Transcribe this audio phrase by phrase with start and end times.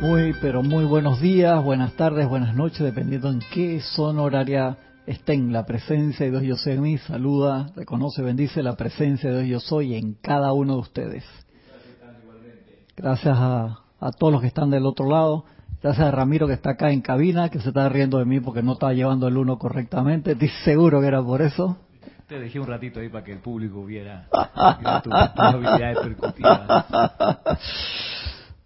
[0.00, 4.76] Muy, pero muy buenos días, buenas tardes, buenas noches, dependiendo en qué zona horaria
[5.06, 5.52] estén.
[5.52, 9.62] La presencia de Dios Yo Soy en mí saluda, reconoce, bendice la presencia de Dios
[9.62, 11.24] Yo Soy en cada uno de ustedes.
[12.94, 15.44] Gracias a, a todos los que están del otro lado.
[15.82, 18.62] Gracias a Ramiro que está acá en cabina, que se está riendo de mí porque
[18.62, 20.32] no estaba llevando el uno correctamente.
[20.32, 21.78] Estoy seguro que era por eso.
[22.28, 24.28] Te dejé un ratito ahí para que el público viera,
[24.78, 26.86] viera tus tu habilidades percutivas.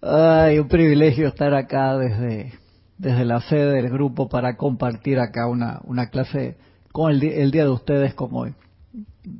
[0.03, 2.55] Ay, un privilegio estar acá desde,
[2.97, 6.57] desde la sede del grupo para compartir acá una, una clase
[6.91, 8.55] con el, el día de ustedes como hoy.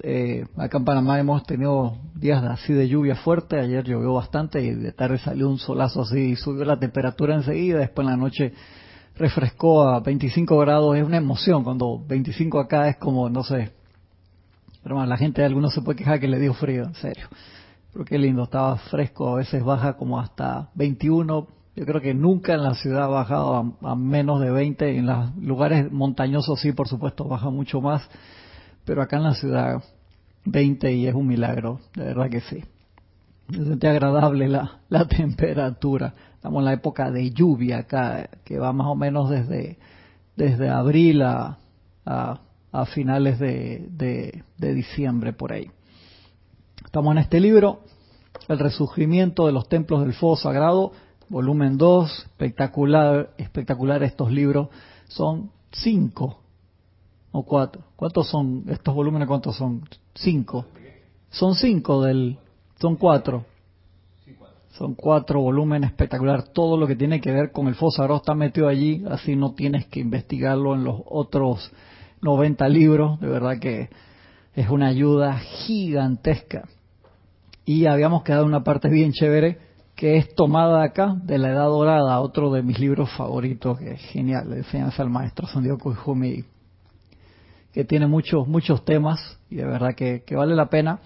[0.03, 4.75] Eh, acá en Panamá hemos tenido días así de lluvia fuerte, ayer llovió bastante y
[4.75, 8.53] de tarde salió un solazo así y subió la temperatura enseguida, después en la noche
[9.17, 13.71] refrescó a 25 grados, es una emoción cuando 25 acá es como, no sé,
[14.83, 17.29] pero la gente, algunos se puede quejar que le dio frío, en serio.
[17.93, 21.49] Pero qué lindo, estaba fresco, a veces baja como hasta 21.
[21.75, 24.99] Yo creo que nunca en la ciudad ha bajado a, menos de 20.
[24.99, 28.09] En los lugares montañosos sí, por supuesto, baja mucho más.
[28.85, 29.83] Pero acá en la ciudad
[30.45, 32.63] 20 y es un milagro, de verdad que sí.
[33.51, 36.15] Se siente agradable la, la temperatura.
[36.35, 39.79] Estamos en la época de lluvia acá, que va más o menos desde,
[40.37, 41.59] desde abril a,
[42.05, 45.71] a, finales de, de diciembre por ahí.
[46.91, 47.83] Estamos en este libro,
[48.49, 50.91] El resurgimiento de los templos del fuego sagrado,
[51.29, 54.71] volumen 2, espectacular, espectacular estos libros.
[55.07, 56.41] Son cinco
[57.31, 57.85] o cuatro.
[57.95, 59.29] ¿Cuántos son estos volúmenes?
[59.29, 59.89] ¿Cuántos son?
[60.17, 60.67] Cinco.
[61.31, 62.39] Son cinco del,
[62.81, 63.45] son cuatro.
[64.73, 66.49] Son cuatro volúmenes espectacular.
[66.49, 69.53] Todo lo que tiene que ver con el fuego sagrado está metido allí, así no
[69.53, 71.71] tienes que investigarlo en los otros
[72.21, 73.21] 90 libros.
[73.21, 73.91] De verdad que
[74.57, 76.65] es una ayuda gigantesca.
[77.71, 79.59] Y habíamos quedado en una parte bien chévere
[79.95, 84.01] que es tomada acá de la Edad Dorada, otro de mis libros favoritos, que es
[84.07, 86.43] genial, de enseñanza al maestro Sandioko Ihumi,
[87.73, 90.99] que tiene muchos, muchos temas y de verdad que, vale la pena.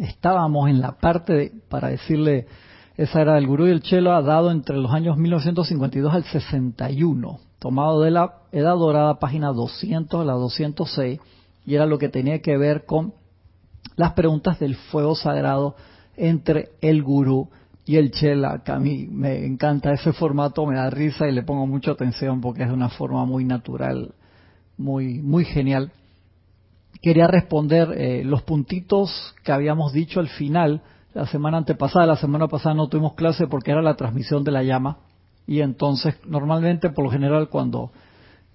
[0.00, 2.46] Estábamos en la parte, de, para decirle,
[2.96, 7.40] esa era el gurú y el chelo, ha dado entre los años 1952 al 61,
[7.58, 11.20] tomado de la Edad Dorada, página 200 a la 206,
[11.66, 13.12] y era lo que tenía que ver con
[13.96, 15.76] las preguntas del fuego sagrado
[16.16, 17.48] entre el gurú
[17.86, 21.42] y el chela, que a mí me encanta ese formato, me da risa y le
[21.42, 24.14] pongo mucha atención porque es de una forma muy natural,
[24.78, 25.92] muy, muy genial.
[27.02, 32.48] Quería responder eh, los puntitos que habíamos dicho al final, la semana antepasada, la semana
[32.48, 34.98] pasada no tuvimos clase porque era la transmisión de la llama
[35.46, 37.92] y entonces normalmente por lo general cuando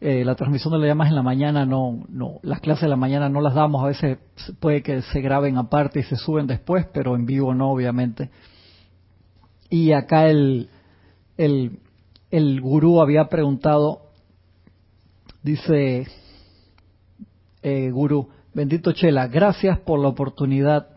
[0.01, 2.95] eh, la transmisión de la llamas en la mañana no, no, las clases de la
[2.95, 4.17] mañana no las damos, a veces
[4.61, 8.29] puede que se graben aparte y se suben después, pero en vivo no, obviamente.
[9.69, 10.69] Y acá el,
[11.37, 11.79] el,
[12.31, 14.03] el gurú había preguntado,
[15.43, 16.07] dice,
[17.61, 20.87] eh, gurú, bendito Chela, gracias por la oportunidad.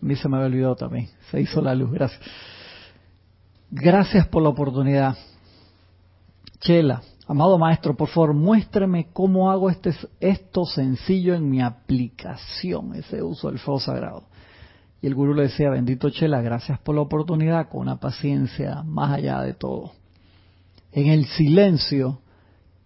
[0.00, 2.20] A mí se me había olvidado también, se hizo la luz, gracias.
[3.70, 5.16] Gracias por la oportunidad.
[6.60, 13.22] Chela, Amado maestro, por favor, muéstrame cómo hago este, esto sencillo en mi aplicación, ese
[13.22, 14.24] uso del fuego sagrado.
[15.02, 19.12] Y el gurú le decía, bendito Chela, gracias por la oportunidad, con una paciencia más
[19.12, 19.92] allá de todo.
[20.90, 22.22] En el silencio,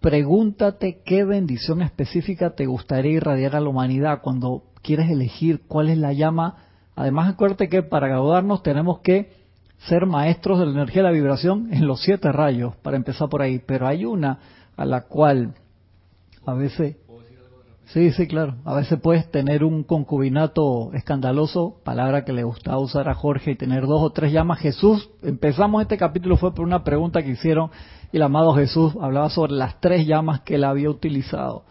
[0.00, 5.98] pregúntate qué bendición específica te gustaría irradiar a la humanidad cuando quieres elegir cuál es
[5.98, 6.56] la llama.
[6.96, 9.41] Además, acuérdate que para graduarnos tenemos que
[9.88, 13.42] ser maestros de la energía de la vibración en los siete rayos, para empezar por
[13.42, 14.38] ahí, pero hay una
[14.76, 15.54] a la cual
[16.46, 16.96] a veces...
[17.86, 18.54] Sí, sí, claro.
[18.64, 23.56] A veces puedes tener un concubinato escandaloso, palabra que le gustaba usar a Jorge, y
[23.56, 24.60] tener dos o tres llamas.
[24.60, 27.70] Jesús, empezamos este capítulo fue por una pregunta que hicieron
[28.10, 31.64] y el amado Jesús hablaba sobre las tres llamas que él había utilizado.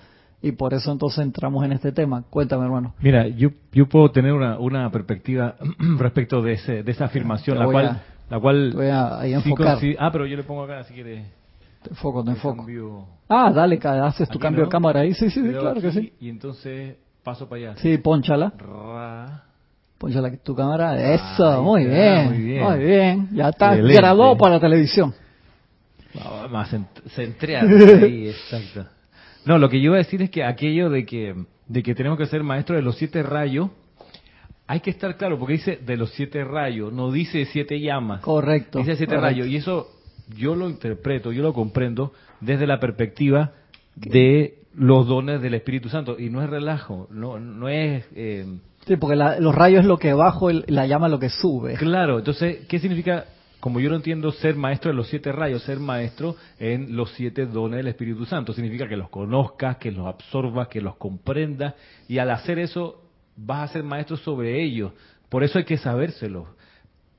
[0.44, 2.24] Y por eso entonces entramos en este tema.
[2.30, 2.96] Cuéntame, hermano.
[3.00, 5.56] Mira, yo, yo puedo tener una, una perspectiva
[5.98, 8.72] respecto de, ese, de esa afirmación, la cual, a, la cual...
[8.74, 9.80] Voy a, a enfocar.
[9.80, 11.26] Sí, ah, pero yo le pongo acá, si quieres.
[11.84, 12.58] Te enfoco, te enfoco.
[12.58, 13.06] Cambio...
[13.30, 14.66] Ah, dale, haces tu Aquí cambio no.
[14.66, 15.14] de cámara ahí.
[15.14, 16.14] Sí, sí, sí claro que aquí, sí.
[16.20, 17.76] Y entonces paso para allá.
[17.78, 18.52] Sí, ponchala.
[18.58, 19.44] Ra.
[19.98, 21.14] Ponchala tu cámara.
[21.14, 22.64] Eso, muy, bien, muy bien.
[22.64, 23.30] muy bien.
[23.32, 25.14] Ya está grabado para la televisión.
[26.20, 27.70] Ah, Más cent- centreado
[28.04, 28.86] ahí, exacto.
[29.46, 31.36] No, lo que yo iba a decir es que aquello de que,
[31.68, 33.70] de que tenemos que ser maestros de los siete rayos,
[34.68, 38.22] hay que estar claro, porque dice de los siete rayos, no dice siete llamas.
[38.22, 38.80] Correcto.
[38.80, 39.26] Dice siete correcto.
[39.42, 39.48] rayos.
[39.48, 39.90] Y eso
[40.38, 43.52] yo lo interpreto, yo lo comprendo desde la perspectiva
[43.96, 46.18] de los dones del Espíritu Santo.
[46.18, 48.06] Y no es relajo, no, no es...
[48.16, 48.46] eh,
[48.88, 51.30] Sí, porque la- los rayos es lo que bajo, el- la llama es lo que
[51.30, 51.74] sube.
[51.76, 53.26] claro, entonces, ¿qué significa
[53.62, 57.46] como yo lo entiendo, ser maestro de los siete rayos, ser maestro en los siete
[57.46, 58.54] dones del Espíritu Santo.
[58.54, 61.76] Significa que los conozcas, que los absorbas, que los comprendas,
[62.10, 63.04] y al hacer eso
[63.38, 64.92] vas a ser maestro sobre ellos.
[65.30, 66.48] Por eso hay que sabérselo.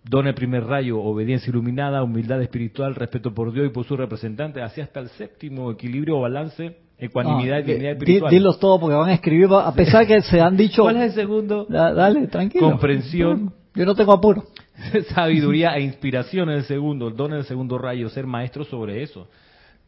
[0.05, 4.61] Don el primer rayo, obediencia iluminada, humildad espiritual, respeto por Dios y por su representante,
[4.61, 8.31] así hasta el séptimo, equilibrio o balance, ecuanimidad y dignidad espiritual.
[8.33, 10.83] Dilos todos porque van a escribir, a pesar que se han dicho...
[10.83, 11.67] ¿Cuál es el segundo?
[11.69, 12.69] dale, tranquilo.
[12.69, 13.55] Comprensión.
[13.75, 14.45] Yo no tengo apuro.
[15.15, 19.03] Sabiduría e inspiración en el segundo, el don en el segundo rayo, ser maestro sobre
[19.03, 19.29] eso.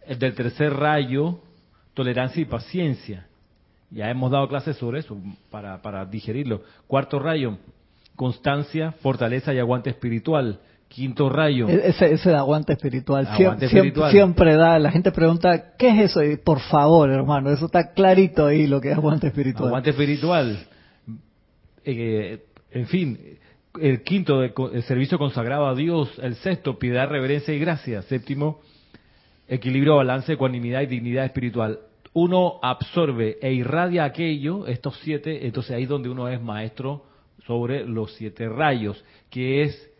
[0.06, 1.40] El del tercer rayo,
[1.94, 3.26] tolerancia y paciencia.
[3.90, 5.16] Ya hemos dado clases sobre eso
[5.50, 6.62] para, para digerirlo.
[6.86, 7.58] Cuarto rayo,
[8.16, 10.58] constancia, fortaleza y aguante espiritual.
[10.88, 11.68] Quinto rayo.
[11.68, 13.28] E-, ese, ese de aguante espiritual.
[14.10, 16.22] siempre, da, la gente pregunta, ¿qué es eso?
[16.22, 19.68] Y por favor, hermano, eso está clarito ahí lo que es aguante espiritual.
[19.68, 20.58] Aguante espiritual.
[21.84, 23.18] Eh, en fin,
[23.80, 26.10] el quinto, el servicio consagrado a Dios.
[26.22, 28.02] El sexto, piedad, reverencia y gracia.
[28.02, 28.60] Séptimo,
[29.48, 31.80] equilibrio, balance, ecuanimidad y dignidad espiritual.
[32.12, 37.04] Uno absorbe e irradia aquello, estos siete, entonces ahí es donde uno es maestro
[37.44, 39.90] sobre los siete rayos, que es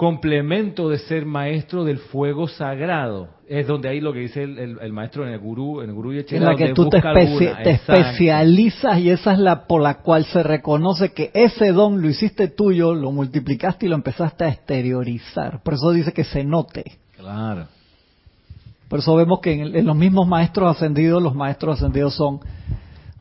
[0.00, 3.28] complemento de ser maestro del fuego sagrado.
[3.46, 6.24] Es donde ahí lo que dice el, maestro en el gurú, en el gurú y
[6.26, 7.02] En la que tú te,
[7.70, 12.48] especializas y esa es la por la cual se reconoce que ese don lo hiciste
[12.48, 15.62] tuyo, lo multiplicaste y lo empezaste a exteriorizar.
[15.62, 16.82] Por eso dice que se note.
[17.18, 17.66] Claro.
[18.88, 22.40] Por eso vemos que en los mismos maestros ascendidos, los maestros ascendidos son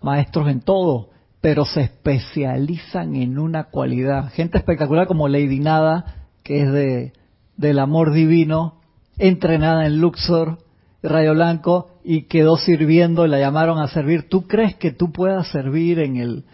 [0.01, 1.09] maestros en todo
[1.41, 4.29] pero se especializan en una cualidad.
[4.33, 7.13] Gente espectacular como Lady Nada, que es de
[7.57, 8.75] del amor divino,
[9.17, 10.59] entrenada en Luxor,
[11.03, 14.29] Rayo Blanco, y quedó sirviendo, la llamaron a servir.
[14.29, 16.45] ¿Tú crees que tú puedas servir en el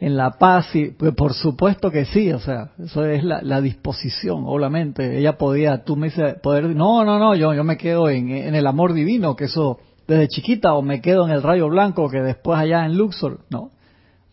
[0.00, 0.74] en la paz?
[0.74, 5.18] Y, pues por supuesto que sí, o sea, eso es la, disposición, obviamente.
[5.18, 8.54] Ella podía, tú me dices, poder, no, no, no, yo, yo me quedo en, en
[8.54, 12.20] el amor divino, que eso desde chiquita, o me quedo en el Rayo Blanco, que
[12.22, 13.70] después allá en Luxor, no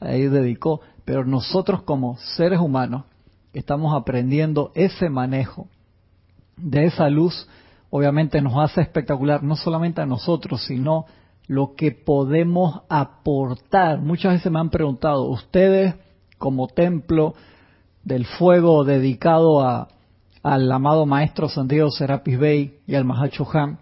[0.02, 3.06] ahí dedicó, pero nosotros como seres humanos
[3.54, 5.68] estamos aprendiendo ese manejo
[6.58, 7.48] de esa luz,
[7.90, 11.06] obviamente nos hace espectacular, no solamente a nosotros, sino
[11.48, 14.00] lo que podemos aportar.
[14.00, 15.96] Muchas veces me han preguntado, ustedes
[16.38, 17.36] como templo
[18.04, 19.90] del fuego dedicado a,
[20.44, 23.80] al amado maestro Sandiego Serapis Bey y al Mahacho Han,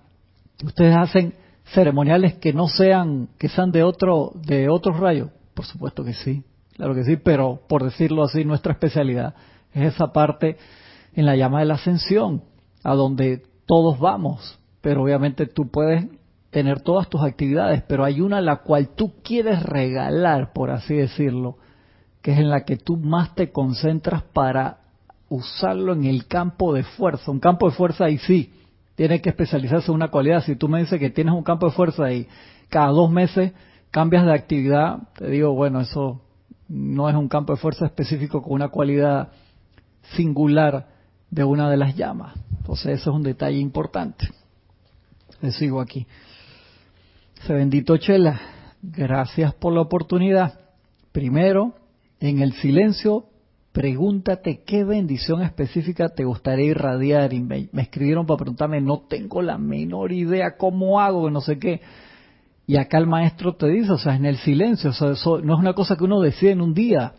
[0.64, 1.34] ustedes hacen
[1.74, 5.30] ceremoniales que no sean, que sean de otro, de otros rayos.
[5.54, 6.44] Por supuesto que sí,
[6.76, 9.36] claro que sí, pero por decirlo así, nuestra especialidad
[9.74, 10.58] es esa parte
[11.14, 12.44] en la llama de la ascensión,
[12.84, 16.08] a donde todos vamos, pero obviamente tú puedes
[16.50, 20.96] tener todas tus actividades, pero hay una a la cual tú quieres regalar, por así
[20.96, 21.58] decirlo,
[22.22, 24.80] que es en la que tú más te concentras para
[25.30, 27.32] usarlo en el campo de fuerza.
[27.32, 28.52] Un campo de fuerza ahí sí,
[28.96, 30.44] tiene que especializarse en una cualidad.
[30.44, 32.28] Si tú me dices que tienes un campo de fuerza y
[32.68, 33.54] cada dos meses
[33.92, 36.22] cambias de actividad, te digo, bueno, eso
[36.68, 39.30] no es un campo de fuerza específico con una cualidad
[40.16, 40.88] singular
[41.30, 42.36] de una de las llamas.
[42.58, 44.30] Entonces, eso es un detalle importante.
[45.42, 46.06] Le sigo aquí.
[47.46, 48.40] Se bendito Chela,
[48.82, 50.60] gracias por la oportunidad.
[51.12, 51.74] Primero,
[52.20, 53.26] en el silencio,
[53.72, 57.34] pregúntate qué bendición específica te gustaría irradiar.
[57.34, 61.82] Y me, escribieron para preguntarme, no tengo la menor idea cómo hago, no sé qué.
[62.68, 65.54] Y acá el maestro te dice, o sea, en el silencio, o sea, eso no
[65.56, 67.14] es una cosa que uno decide en un día,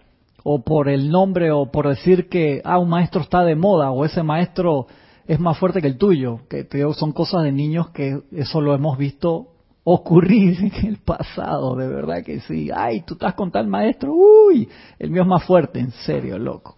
[0.45, 4.05] o por el nombre, o por decir que, ah, un maestro está de moda, o
[4.05, 4.87] ese maestro
[5.27, 8.61] es más fuerte que el tuyo, que te digo, son cosas de niños que eso
[8.61, 9.49] lo hemos visto
[9.85, 12.71] ocurrir en el pasado, de verdad que sí.
[12.75, 14.69] Ay, tú estás con tal maestro, uy,
[14.99, 16.77] el mío es más fuerte, en serio, loco.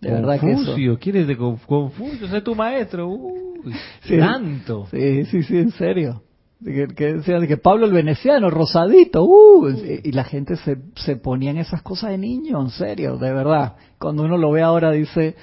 [0.00, 0.76] De verdad que eso.
[1.00, 2.28] ¿quieres de Confucio?
[2.28, 3.74] Sé tu maestro, uy,
[4.18, 4.86] tanto.
[4.90, 6.22] Sí, sí, sí, en serio
[6.64, 9.68] que, que, que Pablo el veneciano, rosadito, uh,
[10.02, 13.76] y la gente se, se ponía en esas cosas de niño, en serio, de verdad.
[13.98, 15.36] Cuando uno lo ve ahora dice,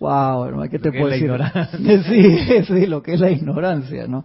[0.00, 1.30] wow, hermano, ¿qué te puedo decir?
[2.08, 4.24] sí, sí, lo que es la ignorancia, ¿no?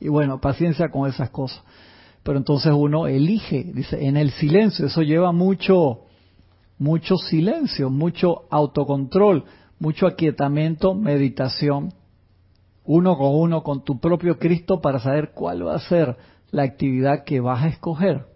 [0.00, 1.62] Y bueno, paciencia con esas cosas.
[2.22, 6.00] Pero entonces uno elige, dice, en el silencio, eso lleva mucho,
[6.78, 9.44] mucho silencio, mucho autocontrol,
[9.78, 11.92] mucho aquietamiento, meditación,
[12.86, 16.16] uno con uno con tu propio Cristo para saber cuál va a ser
[16.50, 18.26] la actividad que vas a escoger.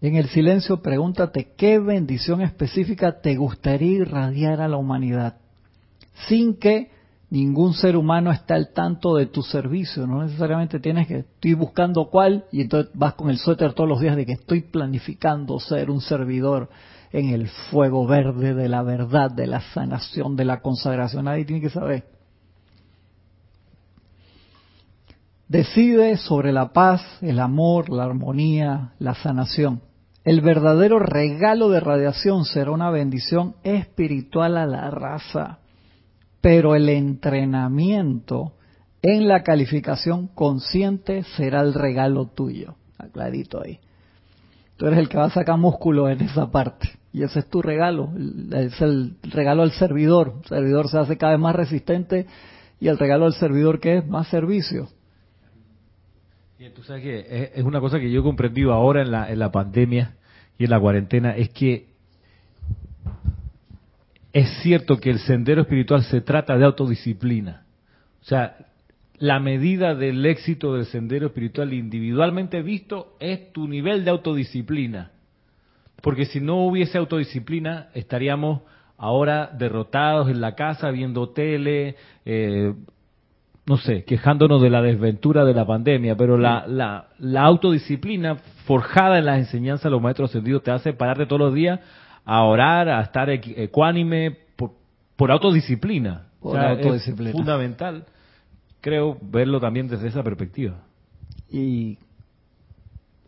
[0.00, 5.38] En el silencio pregúntate qué bendición específica te gustaría irradiar a la humanidad,
[6.28, 6.90] sin que
[7.30, 10.06] ningún ser humano esté al tanto de tu servicio.
[10.06, 14.00] No necesariamente tienes que estoy buscando cuál y entonces vas con el suéter todos los
[14.00, 16.68] días de que estoy planificando ser un servidor
[17.10, 21.24] en el fuego verde de la verdad, de la sanación, de la consagración.
[21.24, 22.17] Nadie tiene que saber.
[25.48, 29.80] Decide sobre la paz, el amor, la armonía, la sanación.
[30.22, 35.60] El verdadero regalo de radiación será una bendición espiritual a la raza,
[36.42, 38.52] pero el entrenamiento
[39.00, 42.74] en la calificación consciente será el regalo tuyo.
[42.98, 43.78] Aclarito ahí.
[44.76, 46.90] Tú eres el que va a sacar músculo en esa parte.
[47.10, 48.12] Y ese es tu regalo.
[48.52, 50.34] Es el regalo al servidor.
[50.42, 52.26] El servidor se hace cada vez más resistente
[52.80, 54.88] y el regalo al servidor que es más servicio.
[56.60, 59.38] Y tú sabes que es una cosa que yo he comprendido ahora en la, en
[59.38, 60.16] la pandemia
[60.58, 61.86] y en la cuarentena, es que
[64.32, 67.64] es cierto que el sendero espiritual se trata de autodisciplina.
[68.22, 68.56] O sea,
[69.18, 75.12] la medida del éxito del sendero espiritual individualmente visto es tu nivel de autodisciplina.
[76.02, 78.62] Porque si no hubiese autodisciplina, estaríamos
[78.96, 82.74] ahora derrotados en la casa, viendo tele, eh,
[83.68, 89.18] no sé, quejándonos de la desventura de la pandemia, pero la, la, la, autodisciplina forjada
[89.18, 91.78] en las enseñanzas de los maestros ascendidos te hace pararte todos los días
[92.24, 94.72] a orar, a estar ecuánime por,
[95.16, 96.28] por autodisciplina.
[96.40, 97.30] Por autodisciplina.
[97.30, 98.06] Es fundamental,
[98.80, 100.76] creo, verlo también desde esa perspectiva.
[101.50, 101.98] Y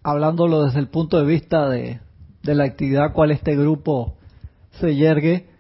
[0.03, 2.01] hablándolo desde el punto de vista de,
[2.43, 4.17] de la actividad cual este grupo
[4.81, 5.51] se yergue,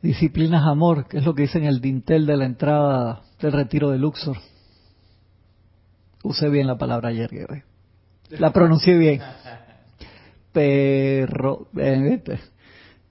[0.00, 3.90] disciplinas amor, que es lo que dice en el dintel de la entrada del retiro
[3.90, 4.36] de Luxor.
[6.22, 7.30] Usé bien la palabra ayer,
[8.30, 9.20] La pronuncié bien.
[10.52, 12.40] Pero, este,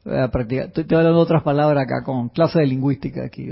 [0.04, 0.66] voy a practicar.
[0.68, 3.48] Estoy, hablando otras palabras acá con clase de lingüística aquí.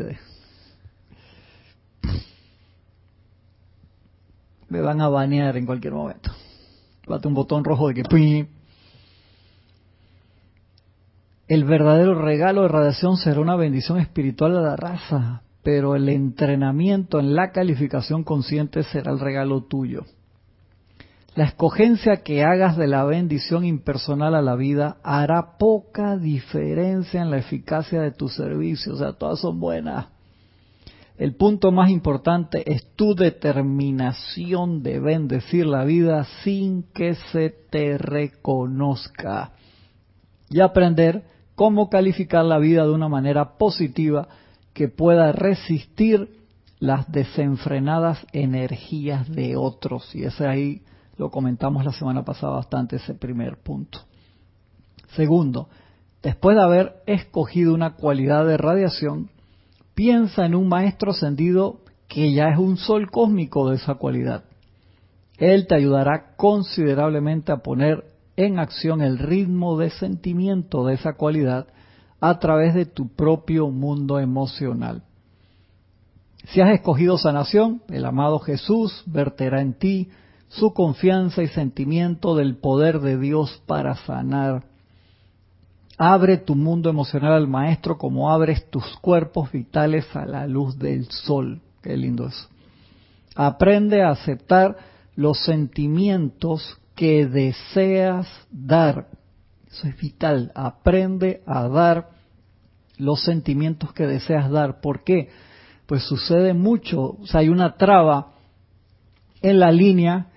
[4.67, 6.31] Me van a banear en cualquier momento.
[7.07, 8.47] Bate un botón rojo de que...
[11.47, 17.20] El verdadero regalo de radiación será una bendición espiritual a la raza pero el entrenamiento
[17.20, 20.05] en la calificación consciente será el regalo tuyo.
[21.36, 27.32] La escogencia que hagas de la bendición impersonal a la vida hará poca diferencia en
[27.32, 30.08] la eficacia de tu servicio, o sea, todas son buenas.
[31.17, 37.98] El punto más importante es tu determinación de bendecir la vida sin que se te
[37.98, 39.53] reconozca
[40.50, 41.24] y aprender
[41.55, 44.27] cómo calificar la vida de una manera positiva
[44.73, 46.29] que pueda resistir
[46.79, 50.13] las desenfrenadas energías de otros.
[50.15, 50.81] Y ese ahí
[51.17, 53.99] lo comentamos la semana pasada bastante, ese primer punto.
[55.15, 55.69] Segundo,
[56.21, 59.29] después de haber escogido una cualidad de radiación,
[59.93, 64.43] piensa en un maestro ascendido que ya es un sol cósmico de esa cualidad.
[65.37, 71.67] Él te ayudará considerablemente a poner en acción el ritmo de sentimiento de esa cualidad
[72.25, 75.03] a través de tu propio mundo emocional.
[76.45, 80.09] Si has escogido sanación, el amado Jesús verterá en ti
[80.47, 84.63] su confianza y sentimiento del poder de Dios para sanar.
[85.97, 91.09] Abre tu mundo emocional al Maestro como abres tus cuerpos vitales a la luz del
[91.09, 91.59] sol.
[91.81, 92.47] Qué lindo eso.
[93.35, 94.77] Aprende a aceptar
[95.17, 99.07] los sentimientos que deseas dar.
[99.73, 100.51] Eso es vital.
[100.53, 102.12] Aprende a dar
[102.97, 104.81] los sentimientos que deseas dar.
[104.81, 105.29] ¿Por qué?
[105.85, 108.33] Pues sucede mucho, o sea, hay una traba
[109.41, 110.27] en la línea,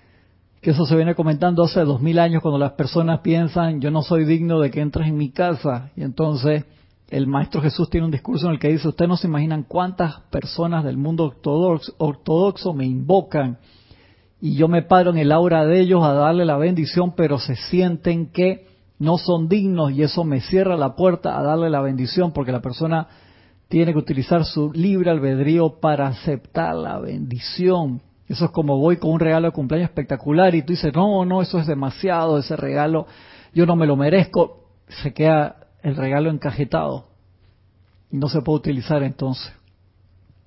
[0.60, 4.02] que eso se viene comentando hace dos mil años cuando las personas piensan, yo no
[4.02, 6.64] soy digno de que entres en mi casa, y entonces
[7.08, 10.20] el Maestro Jesús tiene un discurso en el que dice, ustedes no se imaginan cuántas
[10.30, 13.58] personas del mundo ortodoxo, ortodoxo me invocan,
[14.40, 17.54] y yo me paro en el aura de ellos a darle la bendición, pero se
[17.54, 18.66] sienten que
[18.98, 22.62] no son dignos y eso me cierra la puerta a darle la bendición porque la
[22.62, 23.08] persona
[23.68, 28.00] tiene que utilizar su libre albedrío para aceptar la bendición.
[28.28, 31.42] Eso es como voy con un regalo de cumpleaños espectacular y tú dices, no, no,
[31.42, 33.06] eso es demasiado, ese regalo,
[33.54, 34.70] yo no me lo merezco.
[35.02, 37.06] Se queda el regalo encajetado
[38.10, 39.52] y no se puede utilizar entonces.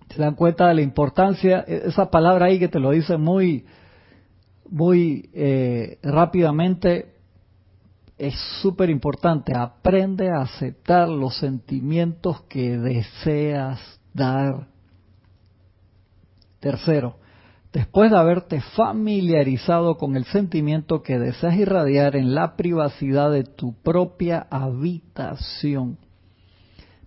[0.09, 1.63] ¿Se dan cuenta de la importancia?
[1.67, 3.65] E-, esa palabra ahí que te lo dice muy,
[4.69, 7.18] muy eh, rápidamente,
[8.19, 9.55] es súper importante.
[9.55, 13.79] Aprende a aceptar los sentimientos que deseas
[14.13, 14.67] dar.
[16.59, 17.15] Tercero,
[17.71, 23.73] después de haberte familiarizado con el sentimiento que deseas irradiar en la privacidad de tu
[23.81, 25.97] propia habitación,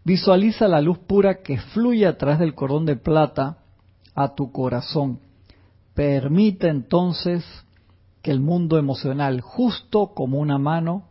[0.04, 3.58] visualiza la luz pura que fluye a través del cordón de plata
[4.14, 5.20] a tu corazón.
[5.94, 7.44] Permite entonces
[8.22, 11.08] que el mundo emocional, justo como una mano,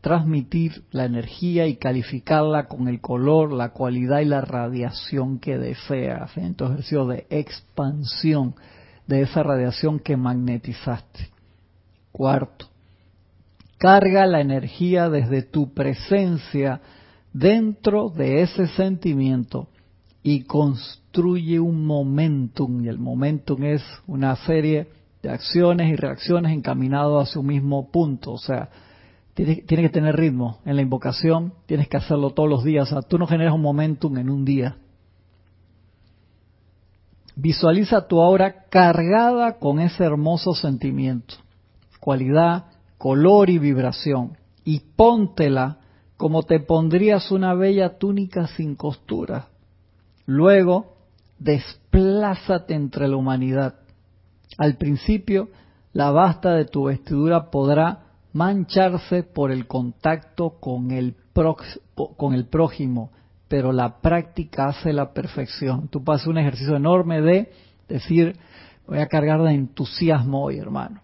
[0.00, 6.36] transmitir la energía y calificarla con el color, la cualidad y la radiación que deseas.
[6.36, 8.54] Entonces, ejercicio de expansión
[9.06, 11.30] de esa radiación que magnetizaste.
[12.12, 12.66] Cuarto,
[13.78, 16.80] carga la energía desde tu presencia
[17.32, 19.68] dentro de ese sentimiento
[20.22, 22.84] y construye un momentum.
[22.84, 24.88] Y el momentum es una serie
[25.22, 28.32] de acciones y reacciones encaminadas a un mismo punto.
[28.32, 28.68] O sea,
[29.34, 32.90] tiene, que tener ritmo en la invocación, tienes que hacerlo todos los días.
[32.90, 34.76] O sea, tú no generas un momentum en un día.
[37.36, 41.36] Visualiza tu aura cargada con ese hermoso sentimiento,
[42.00, 42.64] cualidad,
[42.96, 44.36] color y vibración.
[44.64, 45.78] Y póntela
[46.16, 49.46] como te pondrías una bella túnica sin costura.
[50.26, 50.96] Luego,
[51.38, 53.76] desplázate entre la humanidad.
[54.56, 55.48] Al principio,
[55.92, 61.16] la basta de tu vestidura podrá mancharse por el contacto con el,
[62.16, 63.10] con el prójimo,
[63.48, 65.88] pero la práctica hace la perfección.
[65.88, 67.50] Tú pasas un ejercicio enorme de
[67.88, 68.36] decir,
[68.86, 71.00] voy a cargar de entusiasmo hoy, hermano.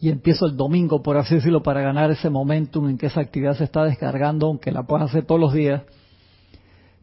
[0.00, 3.56] Y empiezo el domingo, por así decirlo, para ganar ese momentum en que esa actividad
[3.56, 5.82] se está descargando, aunque la puedas hacer todos los días.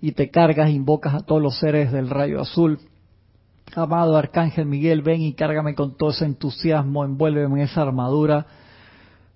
[0.01, 2.79] Y te cargas, invocas a todos los seres del rayo azul.
[3.75, 8.45] Amado Arcángel Miguel, ven y cárgame con todo ese entusiasmo, envuélveme en esa armadura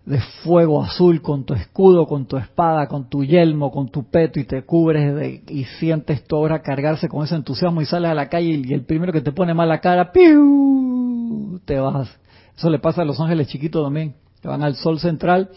[0.05, 4.39] de fuego azul con tu escudo, con tu espada, con tu yelmo, con tu peto
[4.39, 8.15] y te cubres de, y sientes tu obra cargarse con ese entusiasmo y sales a
[8.15, 11.59] la calle y el primero que te pone mala cara, ¡piu!
[11.65, 12.09] te vas.
[12.57, 15.50] Eso le pasa a los ángeles chiquitos también, que van al sol central,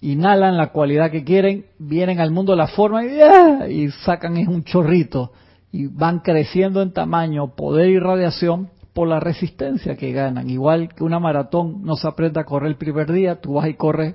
[0.00, 3.68] inhalan la cualidad que quieren, vienen al mundo la forma y, ¡ah!
[3.68, 5.32] y sacan es un chorrito
[5.70, 10.48] y van creciendo en tamaño, poder y radiación por la resistencia que ganan.
[10.50, 13.74] Igual que una maratón no se aprende a correr el primer día, tú vas y
[13.74, 14.14] corres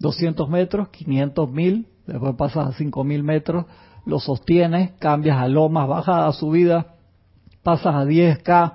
[0.00, 3.66] 200 metros, 500 mil, después pasas a 5000 metros,
[4.06, 6.94] lo sostienes, cambias a lomas, bajas a subida,
[7.62, 8.72] pasas a 10K,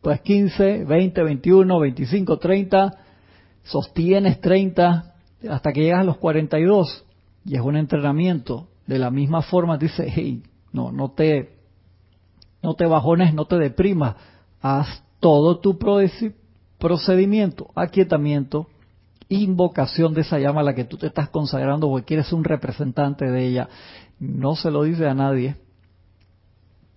[0.00, 2.98] pues 15, 20, 21, 25, 30,
[3.62, 5.14] sostienes 30
[5.48, 7.04] hasta que llegas a los 42
[7.44, 8.68] y es un entrenamiento.
[8.86, 11.50] De la misma forma dice, hey, no, no te,
[12.62, 14.16] no te bajones, no te deprimas,
[14.60, 15.78] haz todo tu
[16.78, 18.66] procedimiento, aquietamiento,
[19.28, 23.30] invocación de esa llama a la que tú te estás consagrando porque quieres un representante
[23.30, 23.68] de ella.
[24.18, 25.56] No se lo dice a nadie.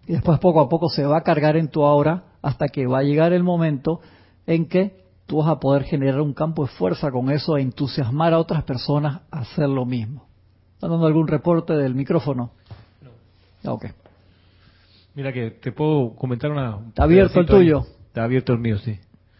[0.07, 2.99] Y después poco a poco se va a cargar en tu aura hasta que va
[2.99, 4.01] a llegar el momento
[4.45, 8.33] en que tú vas a poder generar un campo de fuerza con eso e entusiasmar
[8.33, 10.27] a otras personas a hacer lo mismo.
[10.75, 12.51] ¿Están dando algún reporte del micrófono?
[13.63, 13.73] No.
[13.73, 13.85] Ok.
[15.15, 16.77] Mira que te puedo comentar una...
[16.89, 17.85] Está abierto el tuyo.
[18.07, 18.99] Está abierto el mío, sí.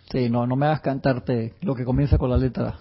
[0.09, 2.79] Sí, no, no me hagas cantarte lo que comienza con la letra.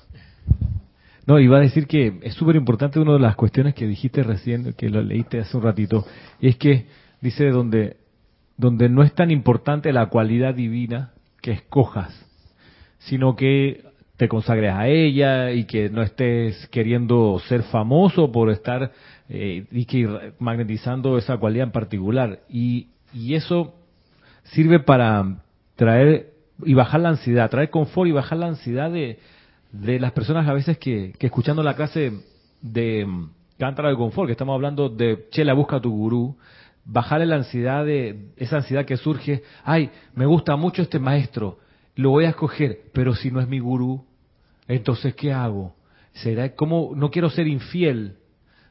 [1.27, 4.75] No, iba a decir que es súper importante una de las cuestiones que dijiste recién,
[4.75, 6.05] que lo leíste hace un ratito,
[6.39, 6.87] y es que
[7.21, 7.97] dice donde,
[8.59, 12.15] donde no es tan importante la cualidad divina que escojas,
[12.99, 13.85] sino que
[14.17, 18.93] te consagres a ella y que no estés queriendo ser famoso por estar
[19.29, 22.41] eh, y que magnetizando esa cualidad en particular.
[22.49, 23.75] Y, y eso
[24.45, 25.43] sirve para
[25.77, 26.33] traer
[26.65, 29.19] y bajar la ansiedad, traer confort y bajar la ansiedad de,
[29.73, 32.13] de las personas a veces que, que escuchando la clase
[32.63, 33.07] de
[33.59, 36.37] Cántara de Confort, que estamos hablando de Chela, busca tu gurú,
[36.85, 41.59] bajarle la ansiedad de esa ansiedad que surge, ay, me gusta mucho este maestro,
[41.97, 44.05] lo voy a escoger, pero si no es mi gurú,
[44.69, 45.75] entonces ¿qué hago?
[46.13, 48.17] ¿Será como no quiero ser infiel?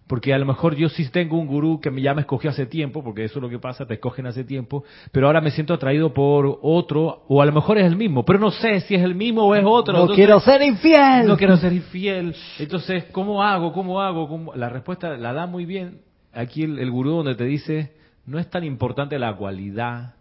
[0.08, 3.04] Porque a lo mejor yo sí tengo un gurú que ya me escogió hace tiempo,
[3.04, 6.14] porque eso es lo que pasa, te escogen hace tiempo, pero ahora me siento atraído
[6.14, 9.16] por otro, o a lo mejor es el mismo, pero no sé si es el
[9.16, 9.94] mismo o es otro.
[10.06, 11.26] No quiero ser infiel.
[11.26, 12.36] No quiero ser infiel.
[12.60, 13.72] Entonces, ¿cómo hago?
[13.72, 14.54] ¿Cómo hago?
[14.56, 16.02] La respuesta la da muy bien
[16.34, 17.94] aquí el, el gurú donde te dice,
[18.26, 20.16] no es tan importante la cualidad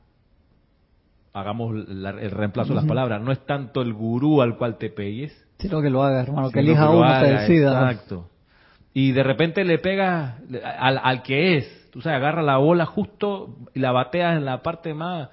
[1.33, 5.33] hagamos el reemplazo de las palabras, no es tanto el gurú al cual te pegues.
[5.59, 7.90] Sino que lo haga, hermano, que elija uno, te decida.
[7.90, 8.29] Exacto.
[8.95, 10.38] Y de repente le pega
[10.79, 14.62] al, al que es, tú sabes, agarra la bola justo y la bateas en la
[14.62, 15.31] parte más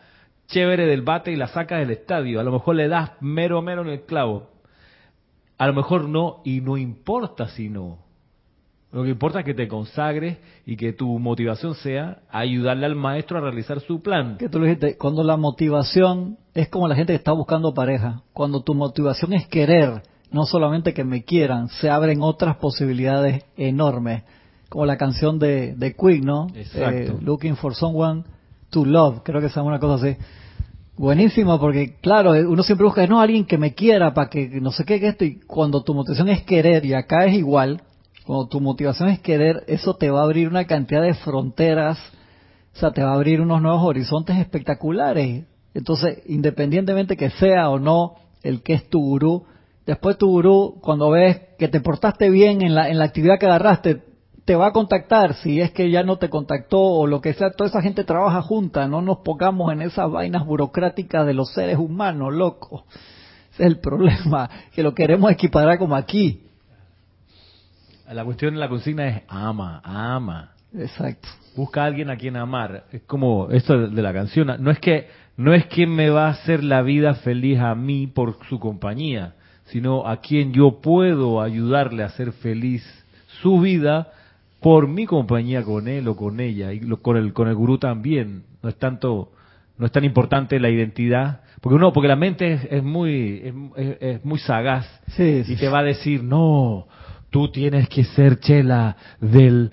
[0.47, 2.39] chévere del bate y la sacas del estadio.
[2.39, 4.49] A lo mejor le das mero, mero en el clavo.
[5.57, 7.99] A lo mejor no, y no importa si no.
[8.91, 13.37] Lo que importa es que te consagres y que tu motivación sea ayudarle al maestro
[13.37, 14.37] a realizar su plan.
[14.37, 18.23] Que tú lo dijiste, cuando la motivación es como la gente que está buscando pareja.
[18.33, 24.23] Cuando tu motivación es querer, no solamente que me quieran, se abren otras posibilidades enormes.
[24.69, 26.47] Como la canción de, de Queen, ¿no?
[26.55, 27.13] Exacto.
[27.13, 28.23] Eh, Looking for someone
[28.71, 30.17] to love, creo que se llama una cosa así.
[30.97, 34.83] Buenísimo, porque claro, uno siempre busca, no, alguien que me quiera para que no sé
[34.83, 37.81] qué, que esto, y cuando tu motivación es querer, y acá es igual,
[38.29, 41.97] cuando tu motivación es querer, eso te va a abrir una cantidad de fronteras,
[42.75, 45.45] o sea, te va a abrir unos nuevos horizontes espectaculares.
[45.73, 49.45] Entonces, independientemente que sea o no el que es tu gurú,
[49.87, 53.47] después tu gurú, cuando ves que te portaste bien en la, en la actividad que
[53.47, 54.03] agarraste,
[54.45, 57.49] te va a contactar si es que ya no te contactó o lo que sea.
[57.49, 61.79] Toda esa gente trabaja junta, no nos pongamos en esas vainas burocráticas de los seres
[61.79, 62.85] humanos, loco.
[63.53, 66.43] Ese es el problema, que lo queremos equiparar como aquí.
[68.11, 70.53] La cuestión de la consigna es ama, ama.
[70.75, 71.27] Exacto.
[71.55, 72.85] Busca a alguien a quien amar.
[72.91, 74.51] Es como esto de la canción.
[74.59, 78.07] No es que no es quien me va a hacer la vida feliz a mí
[78.07, 82.83] por su compañía, sino a quien yo puedo ayudarle a hacer feliz
[83.41, 84.11] su vida
[84.59, 88.43] por mi compañía con él o con ella y con el con el gurú también.
[88.63, 89.31] No es tanto
[89.77, 94.39] no es tan importante la identidad, porque uno porque la mente es, muy es, muy
[94.39, 94.85] sagaz
[95.17, 96.87] y te va a decir, "No,
[97.29, 99.71] tú tienes que ser chela del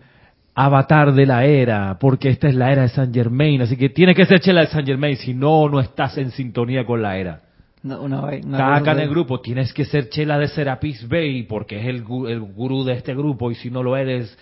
[0.55, 4.17] avatar de la era, porque esta es la era de San Germain, así que tienes
[4.17, 7.43] que ser chela de San Germain, si no, no estás en sintonía con la era.
[7.83, 8.27] No, una,
[8.75, 12.41] acá en el grupo tienes que ser chela de Serapis Bay, porque es el, el
[12.41, 14.37] gurú de este grupo, y si no lo eres,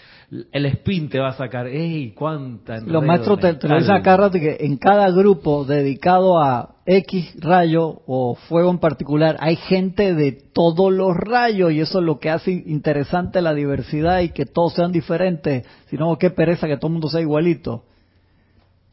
[0.52, 2.12] el spin te va a sacar, ¡ey!
[2.12, 2.80] ¡Cuánta!
[2.80, 8.34] Los maestros te, te dicen acá que en cada grupo dedicado a X rayo o
[8.34, 12.52] fuego en particular, hay gente de todos los rayos y eso es lo que hace
[12.52, 15.66] interesante la diversidad y que todos sean diferentes.
[15.86, 17.84] Si no, qué pereza que todo el mundo sea igualito.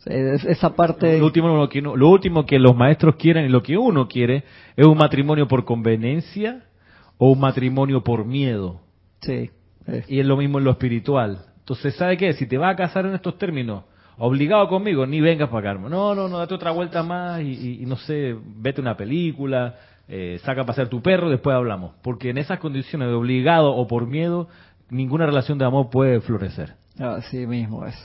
[0.06, 1.20] Esa parte.
[1.20, 4.44] Lo último, lo, que, lo último que los maestros quieren y lo que uno quiere
[4.76, 6.64] es un matrimonio por conveniencia
[7.18, 8.82] o un matrimonio por miedo.
[9.22, 9.52] Sí.
[10.08, 11.46] Y es lo mismo en lo espiritual.
[11.60, 12.34] Entonces, ¿sabe qué?
[12.34, 13.84] Si te vas a casar en estos términos,
[14.18, 15.80] obligado conmigo, ni vengas para acá.
[15.80, 19.76] No, no, no, date otra vuelta más y, no sé, vete una película,
[20.08, 21.94] eh, saca a pasear tu perro, después hablamos.
[22.04, 24.48] Porque en esas condiciones de obligado o por miedo,
[24.90, 26.76] ninguna relación de amor puede florecer.
[27.00, 27.96] Así mismo es.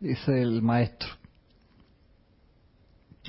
[0.00, 1.08] Dice el maestro.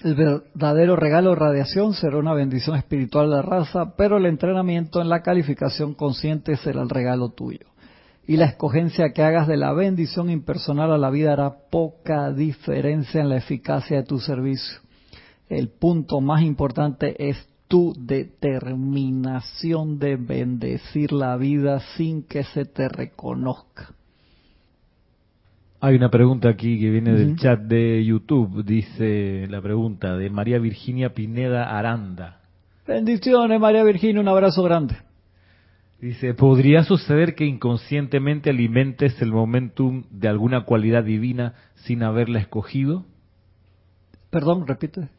[0.05, 5.09] El verdadero regalo radiación será una bendición espiritual de la raza, pero el entrenamiento en
[5.09, 7.65] la calificación consciente será el regalo tuyo.
[8.27, 13.19] Y la escogencia que hagas de la bendición impersonal a la vida hará poca diferencia
[13.19, 14.77] en la eficacia de tu servicio.
[15.49, 22.89] El punto más importante es tu determinación de bendecir la vida sin que se te
[22.89, 23.95] reconozca.
[25.81, 28.63] Hay una pregunta aquí que viene del chat de YouTube.
[28.63, 32.41] Dice la pregunta de María Virginia Pineda Aranda.
[32.87, 34.95] Bendiciones, María Virginia, un abrazo grande.
[35.99, 43.05] Dice, ¿podría suceder que inconscientemente alimentes el momentum de alguna cualidad divina sin haberla escogido?
[44.29, 45.09] Perdón, repite.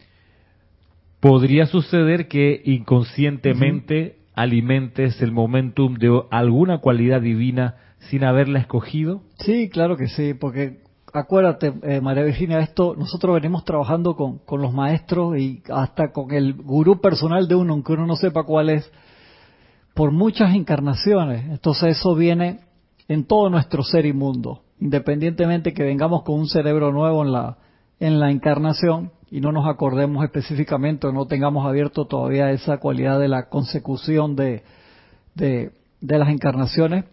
[1.20, 9.22] ¿Podría suceder que inconscientemente alimentes el momentum de alguna cualidad divina sin haberla escogido?
[9.38, 10.80] Sí, claro que sí, porque
[11.12, 16.32] acuérdate, eh, María Virginia, esto nosotros venimos trabajando con, con los maestros y hasta con
[16.32, 18.90] el gurú personal de uno, aunque uno no sepa cuál es,
[19.94, 21.46] por muchas encarnaciones.
[21.50, 22.60] Entonces eso viene
[23.08, 27.56] en todo nuestro ser inmundo, independientemente que vengamos con un cerebro nuevo en la,
[27.98, 33.18] en la encarnación y no nos acordemos específicamente o no tengamos abierto todavía esa cualidad
[33.18, 34.62] de la consecución de,
[35.34, 37.04] de, de las encarnaciones,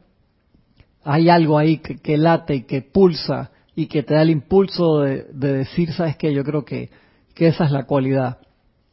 [1.03, 5.23] hay algo ahí que, late y que pulsa y que te da el impulso de,
[5.33, 6.89] decir, sabes qué, yo creo que,
[7.33, 8.37] que esa es la cualidad.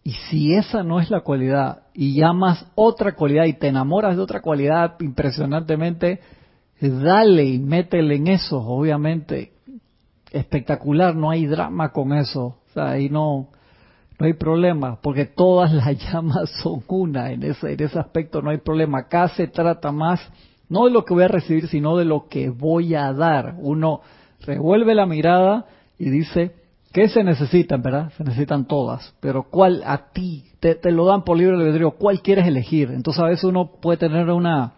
[0.03, 4.23] Y si esa no es la cualidad y llamas otra cualidad y te enamoras de
[4.23, 6.21] otra cualidad impresionantemente,
[6.81, 9.53] dale y métele en eso, obviamente.
[10.33, 12.43] Espectacular, no hay drama con eso.
[12.45, 13.49] O sea, ahí no,
[14.19, 18.51] no hay problema, porque todas las llamas son una, en ese, en ese aspecto no
[18.51, 19.01] hay problema.
[19.01, 20.21] Acá se trata más
[20.71, 23.57] no de lo que voy a recibir, sino de lo que voy a dar.
[23.59, 24.01] Uno
[24.41, 25.67] revuelve la mirada
[25.99, 26.53] y dice,
[26.93, 28.13] ¿qué se necesitan, verdad?
[28.17, 30.45] Se necesitan todas, pero ¿cuál a ti?
[30.61, 32.91] Te, lo dan por libre albedrío, ¿cuál quieres elegir?
[32.91, 34.75] Entonces a veces uno puede tener una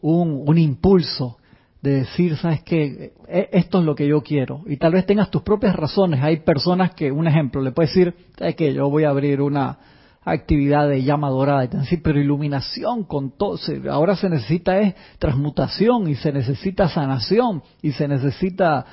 [0.00, 1.38] un, un impulso
[1.82, 3.12] de decir, ¿sabes qué?
[3.26, 4.62] E, esto es lo que yo quiero.
[4.66, 6.22] Y tal vez tengas tus propias razones.
[6.22, 8.72] Hay personas que, un ejemplo, le puedes decir, ¿sabes qué?
[8.72, 9.78] Yo voy a abrir una
[10.24, 13.58] actividad de llama dorada, y pero iluminación con todo,
[13.90, 18.86] ahora se necesita es transmutación y se necesita sanación y se necesita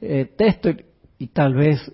[0.00, 0.70] eh, texto
[1.18, 1.92] y, tal vez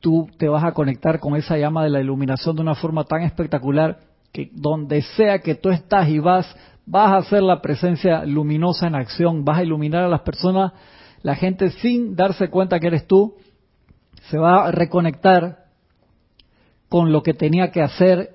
[0.00, 3.22] tú te vas a conectar con esa llama de la iluminación de una forma tan
[3.22, 4.00] espectacular
[4.32, 6.54] que donde sea que tú estás y vas,
[6.84, 10.72] vas a hacer la presencia luminosa en acción, vas a iluminar a las personas,
[11.22, 13.36] la gente sin darse cuenta que eres tú,
[14.28, 15.64] se va a reconectar
[16.88, 18.33] con lo que tenía que hacer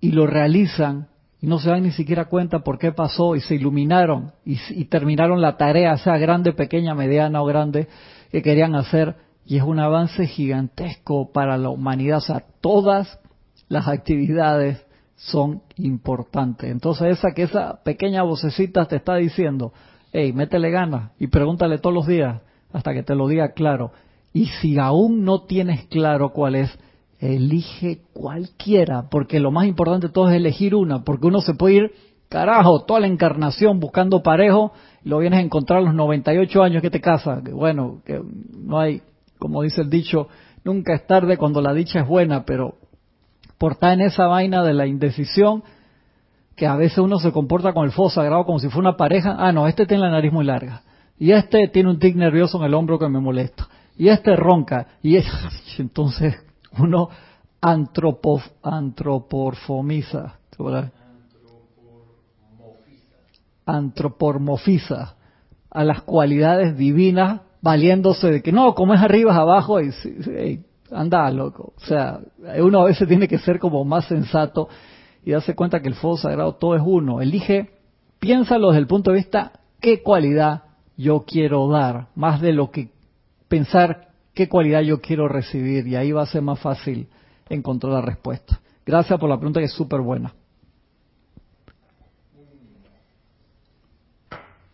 [0.00, 1.08] y lo realizan
[1.40, 5.40] y no se dan ni siquiera cuenta por qué pasó y se iluminaron y, terminaron
[5.40, 7.88] la tarea, sea grande, pequeña, mediana o grande,
[8.32, 12.18] que querían hacer y es un avance gigantesco para la humanidad.
[12.18, 13.20] O sea, todas
[13.68, 14.84] las actividades
[15.14, 16.70] son importantes.
[16.70, 19.72] Entonces esa que esa pequeña vocecita te está diciendo,
[20.12, 23.92] hey, métele ganas y pregúntale todos los días hasta que te lo diga claro.
[24.32, 26.78] Y si aún no tienes claro cuál es,
[27.20, 31.74] elige cualquiera, porque lo más importante de todo es elegir una, porque uno se puede
[31.74, 31.92] ir,
[32.28, 34.72] carajo, toda la encarnación buscando parejo,
[35.04, 37.42] y lo vienes a encontrar a los 98 años que te casas.
[37.42, 38.20] Que bueno, que
[38.56, 39.02] no hay,
[39.38, 40.28] como dice el dicho,
[40.64, 42.76] nunca es tarde cuando la dicha es buena, pero
[43.58, 45.64] por estar en esa vaina de la indecisión,
[46.54, 49.36] que a veces uno se comporta con el fuego sagrado como si fuera una pareja.
[49.38, 50.82] Ah, no, este tiene la nariz muy larga.
[51.18, 53.68] Y este tiene un tic nervioso en el hombro que me molesta.
[53.96, 54.86] Y este ronca.
[55.02, 55.16] Y
[55.78, 56.34] entonces
[56.80, 57.08] uno
[57.60, 60.34] antropo, antroporfomiza.
[63.66, 65.14] Antropomorfiza
[65.70, 70.60] a las cualidades divinas valiéndose de que no, como es arriba es abajo y,
[70.90, 71.74] anda loco.
[71.76, 72.20] O sea,
[72.60, 74.68] uno a veces tiene que ser como más sensato
[75.24, 77.20] y darse cuenta que el fuego sagrado todo es uno.
[77.20, 77.70] Elige,
[78.18, 80.62] piénsalo desde el punto de vista qué cualidad
[80.96, 82.90] yo quiero dar, más de lo que
[83.48, 84.07] pensar
[84.38, 87.08] qué cualidad yo quiero recibir y ahí va a ser más fácil
[87.48, 88.60] encontrar la respuesta.
[88.86, 90.32] Gracias por la pregunta que es súper buena.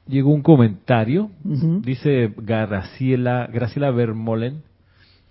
[0.07, 4.65] Llegó un comentario, dice Graciela, Graciela Vermolen,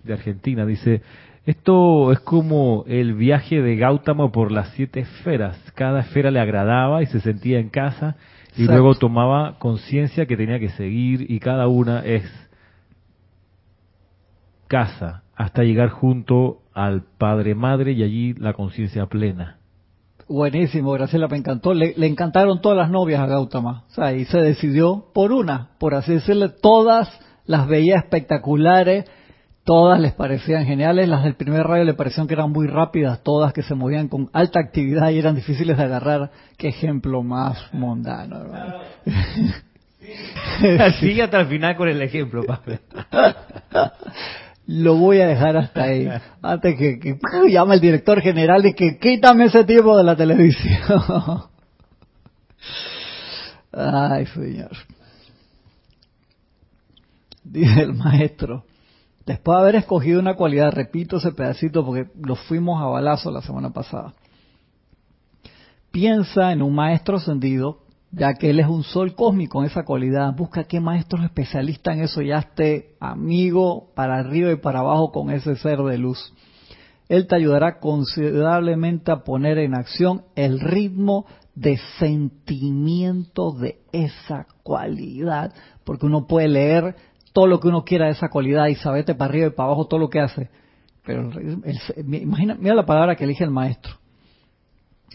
[0.02, 1.02] de Argentina, dice,
[1.46, 5.56] esto es como el viaje de Gautama por las siete esferas.
[5.76, 8.16] Cada esfera le agradaba y se sentía en casa
[8.56, 12.24] y luego tomaba conciencia que tenía que seguir y cada una es
[14.66, 19.58] casa hasta llegar junto al Padre Madre y allí la conciencia plena.
[20.28, 21.74] Buenísimo, Graciela, me encantó.
[21.74, 23.84] Le, le, encantaron todas las novias a Gautama.
[23.88, 27.08] O sea, y se decidió por una, por así decirle, todas
[27.44, 29.04] las veía espectaculares
[29.64, 33.54] Todas les parecían geniales, las del primer rayo le parecieron que eran muy rápidas, todas
[33.54, 36.30] que se movían con alta actividad y eran difíciles de agarrar.
[36.58, 38.74] Qué ejemplo más mundano, hermano.
[41.00, 42.78] Sigue hasta el final con el ejemplo, Pablo.
[44.66, 46.08] Lo voy a dejar hasta ahí.
[46.42, 47.18] Antes que, que
[47.50, 50.80] llama el director general y que quítame ese tipo de la televisión.
[53.72, 54.70] Ay, señor.
[57.42, 58.64] Dice el maestro.
[59.26, 63.42] Después de haber escogido una cualidad, repito ese pedacito porque lo fuimos a balazo la
[63.42, 64.14] semana pasada.
[65.90, 67.78] Piensa en un maestro ascendido,
[68.16, 70.34] ya que él es un sol cósmico en esa cualidad.
[70.36, 75.30] Busca qué maestro especialista en eso ya esté amigo para arriba y para abajo con
[75.30, 76.32] ese ser de luz.
[77.08, 85.52] Él te ayudará considerablemente a poner en acción el ritmo de sentimiento de esa cualidad,
[85.84, 86.96] porque uno puede leer
[87.32, 89.86] todo lo que uno quiera de esa cualidad y sabete para arriba y para abajo
[89.86, 90.50] todo lo que hace.
[91.04, 91.30] Pero
[91.96, 93.94] imagina, mira la palabra que elige el maestro.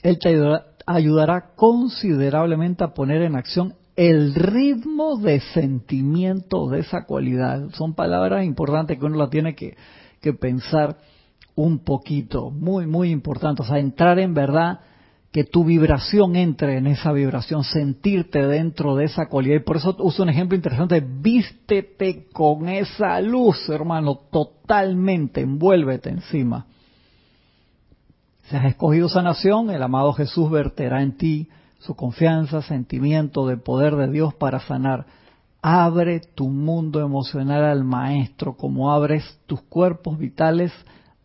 [0.04, 0.66] Él te ayudará,
[1.56, 7.70] considerablemente a poner en acción el ritmo de sentimiento de esa cualidad.
[7.74, 9.76] Son palabras importantes que uno la tiene que,
[10.22, 10.98] que pensar
[11.56, 13.62] un poquito, muy, muy importante.
[13.62, 14.80] O sea, entrar en verdad
[15.32, 19.58] que tu vibración entre en esa vibración, sentirte dentro de esa cualidad.
[19.58, 26.66] Y por eso uso un ejemplo interesante, vístete con esa luz, hermano, totalmente, envuélvete encima.
[28.50, 33.96] Si has escogido sanación, el amado Jesús verterá en ti su confianza, sentimiento de poder
[33.96, 35.06] de Dios para sanar.
[35.62, 40.74] Abre tu mundo emocional al Maestro como abres tus cuerpos vitales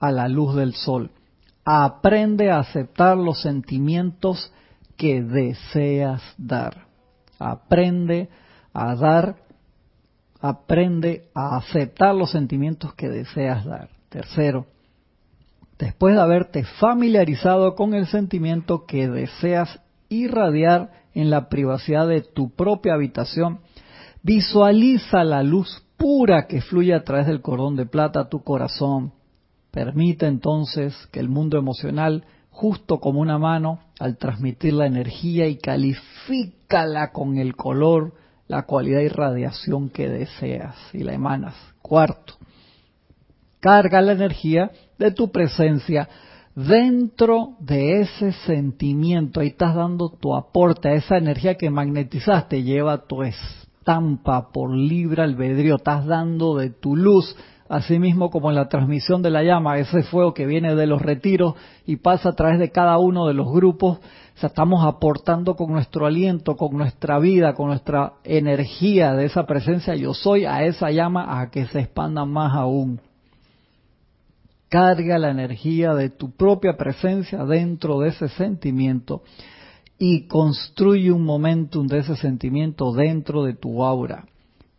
[0.00, 1.10] a la luz del sol
[1.64, 4.52] aprende a aceptar los sentimientos
[4.96, 6.86] que deseas dar.
[7.38, 8.28] Aprende
[8.72, 9.36] a dar,
[10.40, 13.88] aprende a aceptar los sentimientos que deseas dar.
[14.08, 14.66] Tercero,
[15.78, 22.50] después de haberte familiarizado con el sentimiento que deseas irradiar en la privacidad de tu
[22.50, 23.60] propia habitación,
[24.22, 29.12] visualiza la luz pura que fluye a través del cordón de plata a tu corazón
[29.74, 35.56] Permite entonces que el mundo emocional, justo como una mano, al transmitir la energía y
[35.56, 38.14] califícala con el color,
[38.46, 41.56] la cualidad y radiación que deseas y la emanas.
[41.82, 42.34] Cuarto,
[43.58, 46.08] carga la energía de tu presencia
[46.54, 49.40] dentro de ese sentimiento.
[49.40, 55.22] Ahí estás dando tu aporte a esa energía que magnetizaste, lleva tu estampa por libre
[55.22, 57.36] albedrío, estás dando de tu luz
[57.68, 61.00] así mismo como en la transmisión de la llama, ese fuego que viene de los
[61.00, 61.54] retiros
[61.86, 63.98] y pasa a través de cada uno de los grupos,
[64.40, 70.14] estamos aportando con nuestro aliento, con nuestra vida, con nuestra energía de esa presencia yo
[70.14, 73.00] soy a esa llama a que se expanda más aún.
[74.74, 79.22] Carga la energía de tu propia presencia dentro de ese sentimiento
[80.00, 84.24] y construye un momentum de ese sentimiento dentro de tu aura.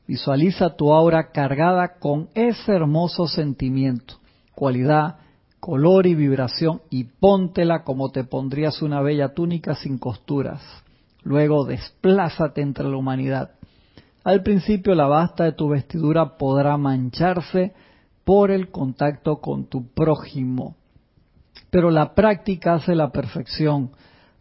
[0.06, 4.16] Visualiza tu aura cargada con ese hermoso sentimiento,
[4.54, 5.16] cualidad,
[5.62, 10.62] color y vibración y póntela como te pondrías una bella túnica sin costuras.
[11.24, 13.52] Luego desplázate entre la humanidad.
[14.26, 17.74] Al principio la basta de tu vestidura podrá mancharse
[18.26, 20.76] por el contacto con tu prójimo.
[21.70, 23.92] Pero la práctica hace la perfección.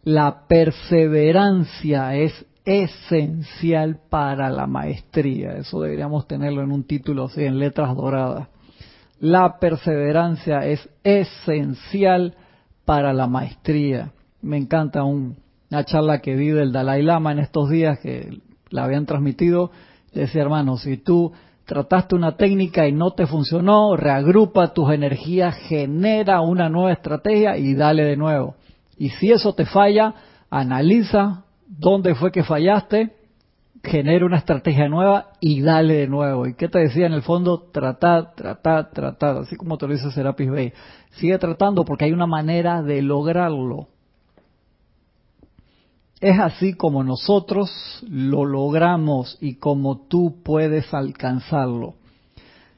[0.03, 5.53] La perseverancia es esencial para la maestría.
[5.53, 8.49] Eso deberíamos tenerlo en un título así, en letras doradas.
[9.19, 12.35] La perseverancia es esencial
[12.85, 14.11] para la maestría.
[14.41, 19.05] Me encanta una charla que vi del Dalai Lama en estos días que la habían
[19.05, 19.71] transmitido.
[20.13, 21.31] decía, hermano, si tú
[21.65, 27.73] trataste una técnica y no te funcionó, reagrupa tus energías, genera una nueva estrategia y
[27.75, 28.55] dale de nuevo.
[28.97, 30.13] Y si eso te falla,
[30.49, 33.11] analiza dónde fue que fallaste
[33.85, 36.47] genera una estrategia nueva y dale de nuevo.
[36.47, 37.69] ¿Y qué te decía en el fondo?
[37.71, 40.73] Tratar, tratar, tratar, así como te lo dice Serapis Bay.
[41.11, 43.87] Sigue tratando porque hay una manera de lograrlo.
[46.21, 47.69] Es así como nosotros
[48.09, 51.95] lo logramos y como tú puedes alcanzarlo.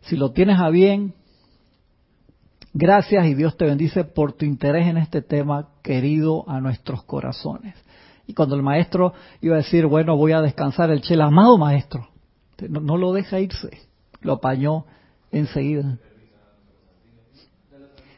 [0.02, 1.14] Si lo tienes a bien,
[2.74, 7.76] gracias y Dios te bendice por tu interés en este tema querido a nuestros corazones.
[8.26, 12.10] Y cuando el maestro iba a decir, bueno, voy a descansar, el chela, amado maestro,
[12.70, 13.70] no, lo deja irse,
[14.22, 14.86] lo apañó
[15.32, 15.98] enseguida.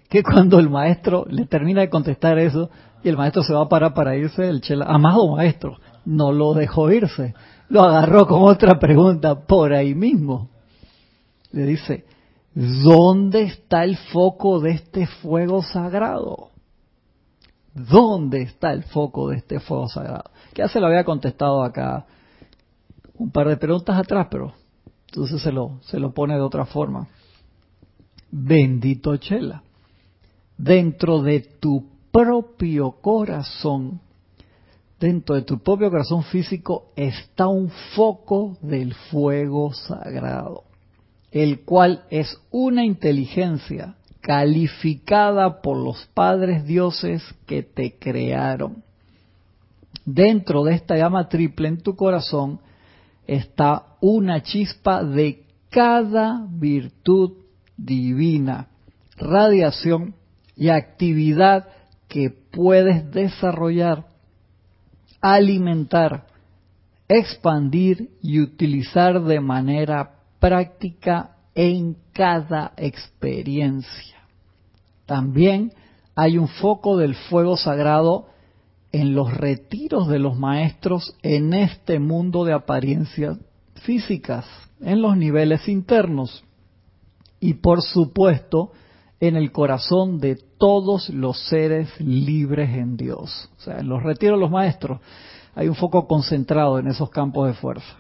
[0.10, 2.72] Que cuando el maestro le termina de contestar eso
[3.04, 6.54] y el maestro se va a parar para irse, el chela, amado maestro, no lo
[6.54, 7.34] dejó irse,
[7.70, 10.50] lo agarró con otra pregunta por ahí mismo.
[11.52, 12.06] Le dice,
[12.54, 16.50] ¿dónde está el foco de este fuego sagrado?
[17.74, 20.32] ¿Dónde está el foco de este fuego sagrado?
[20.54, 22.06] Que ya se lo había contestado acá
[23.18, 24.54] un par de preguntas atrás, pero
[25.08, 27.08] entonces se lo, se lo pone de otra forma.
[28.32, 29.64] Bendito Chela,
[30.58, 34.02] dentro de tu propio corazón,
[35.00, 40.64] dentro de tu propio corazón físico está un foco del fuego sagrado,
[41.32, 48.84] el cual es una inteligencia calificada por los padres dioses que te crearon.
[50.06, 52.60] Dentro de esta llama triple en tu corazón
[53.28, 57.34] está una chispa de cada virtud
[57.78, 58.68] divina,
[59.18, 60.16] radiación
[60.56, 61.68] y actividad
[62.10, 64.08] que puedes desarrollar,
[65.22, 66.26] alimentar,
[67.08, 74.18] expandir y utilizar de manera práctica en cada experiencia.
[75.06, 75.72] También
[76.16, 78.28] hay un foco del fuego sagrado
[78.92, 83.38] en los retiros de los maestros en este mundo de apariencias
[83.84, 84.46] físicas,
[84.82, 86.44] en los niveles internos
[87.40, 88.72] y por supuesto
[89.20, 93.50] en el corazón de todos los seres libres en Dios.
[93.58, 95.00] O sea, en los retiros los maestros
[95.56, 97.98] hay un foco concentrado en esos campos de fuerza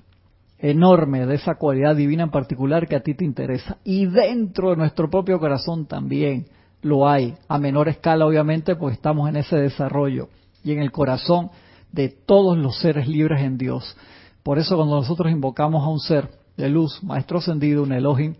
[0.59, 3.77] enorme de esa cualidad divina en particular que a ti te interesa.
[3.83, 6.47] Y dentro de nuestro propio corazón también
[6.81, 10.29] lo hay, a menor escala obviamente, pues estamos en ese desarrollo.
[10.63, 11.49] Y en el corazón
[11.91, 13.97] de todos los seres libres en Dios.
[14.43, 18.35] Por eso cuando nosotros invocamos a un ser de luz, maestro ascendido, un Elohim,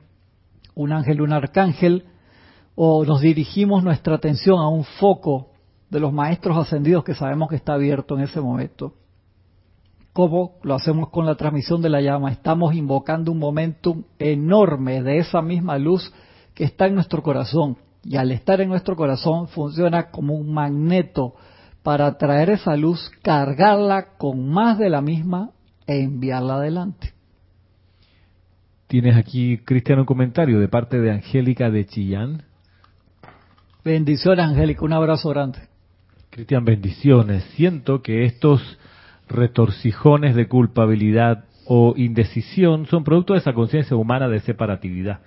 [0.76, 2.06] un ángel, un arcángel,
[2.82, 5.50] o nos dirigimos nuestra atención a un foco
[5.90, 8.94] de los maestros ascendidos que sabemos que está abierto en ese momento,
[10.14, 15.18] como lo hacemos con la transmisión de la llama, estamos invocando un momentum enorme de
[15.18, 16.14] esa misma luz
[16.54, 17.76] que está en nuestro corazón.
[18.06, 21.34] Y al estar en nuestro corazón funciona como un magneto
[21.84, 25.50] para traer esa luz, cargarla con más de la misma
[25.86, 27.12] e enviarla adelante.
[28.88, 32.44] Tienes aquí, Cristian, un comentario de parte de Angélica de Chillán.
[33.84, 35.60] Bendiciones, Angélica, un abrazo grande.
[36.30, 37.44] Cristian, bendiciones.
[37.56, 38.62] Siento que estos
[39.30, 45.20] retorcijones de culpabilidad o indecisión son producto de esa conciencia humana de separatividad.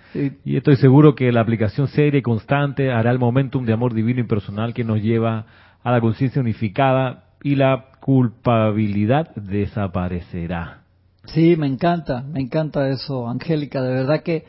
[0.44, 4.20] Y estoy seguro que la aplicación seria y constante hará el momentum de amor divino
[4.20, 5.46] y personal que nos lleva
[5.82, 10.82] a la conciencia unificada y la culpabilidad desaparecerá.
[11.26, 13.80] Sí, me encanta, me encanta eso, Angélica.
[13.80, 14.44] De verdad que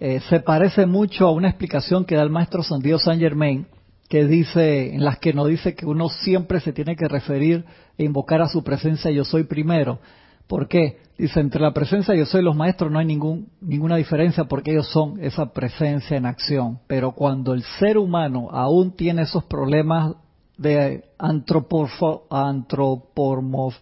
[0.00, 3.66] eh, se parece mucho a una explicación que da el maestro Sandido San Germain,
[4.08, 7.64] que dice, en las que nos dice que uno siempre se tiene que referir
[7.96, 10.00] e invocar a su presencia yo soy primero.
[10.46, 10.98] ¿Por qué?
[11.16, 14.88] Dice, entre la presencia yo soy los maestros no hay ningún, ninguna diferencia porque ellos
[14.88, 16.80] son esa presencia en acción.
[16.86, 20.16] Pero cuando el ser humano aún tiene esos problemas
[20.58, 23.76] de antropomorf,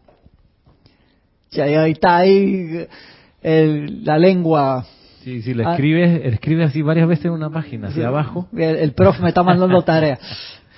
[1.50, 2.86] ya está ahí
[3.42, 4.86] la lengua.
[5.22, 8.48] Sí, si le escribes, escribe así varias veces en una página, hacia abajo.
[8.56, 10.18] El, prof me está mandando tarea.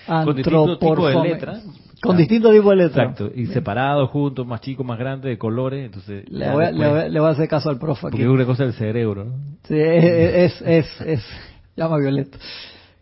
[0.06, 1.60] Con distinto tipo de letra.
[2.02, 3.10] Con distintos tipos de letras.
[3.10, 5.86] Exacto, y separados, juntos, más chicos, más grandes, de colores.
[5.86, 8.10] entonces Le voy, le, voy, a hacer caso al prof aquí.
[8.10, 9.32] Porque es una cosa del cerebro, ¿no?
[9.62, 11.26] Sí, es, es, es,
[11.74, 12.36] llama violeta.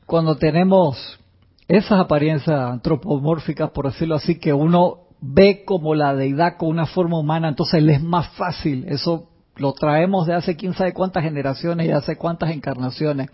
[0.06, 1.18] Cuando tenemos
[1.66, 7.18] esas apariencias antropomórficas, por decirlo así, que uno ve como la deidad con una forma
[7.18, 8.84] humana, entonces le es más fácil.
[8.86, 9.31] Eso
[9.62, 13.28] lo traemos de hace quién sabe cuántas generaciones y hace cuántas encarnaciones.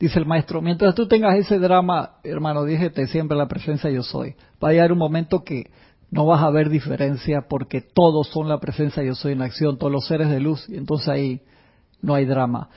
[0.00, 4.34] Dice el maestro, mientras tú tengas ese drama, hermano, dígete siempre la presencia yo soy.
[4.62, 5.70] Va a llegar un momento que
[6.10, 9.92] no vas a ver diferencia porque todos son la presencia yo soy en acción, todos
[9.92, 11.42] los seres de luz, y entonces ahí
[12.00, 12.68] no hay drama.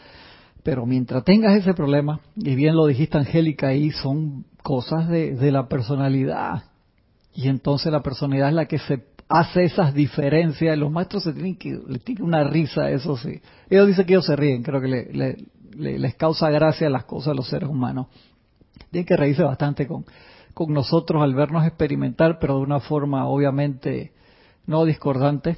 [0.62, 5.68] Pero mientras tengas ese problema, y bien lo dijiste Angélica, ahí son cosas de, la
[5.68, 6.66] personalidad.
[7.34, 10.78] Y entonces la personalidad es la que se hace esas diferencias.
[10.78, 13.42] Los maestros se tienen que, le tienen una risa, eso sí.
[13.70, 15.38] Ellos dicen que ellos se ríen, creo que le,
[15.78, 18.08] les causa gracia las cosas a los seres humanos.
[18.92, 20.06] Tienen que reírse bastante con,
[20.54, 24.14] con nosotros al vernos experimentar, pero de una forma obviamente
[24.68, 25.58] no discordante,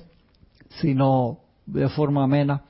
[0.82, 2.64] sino de forma amena.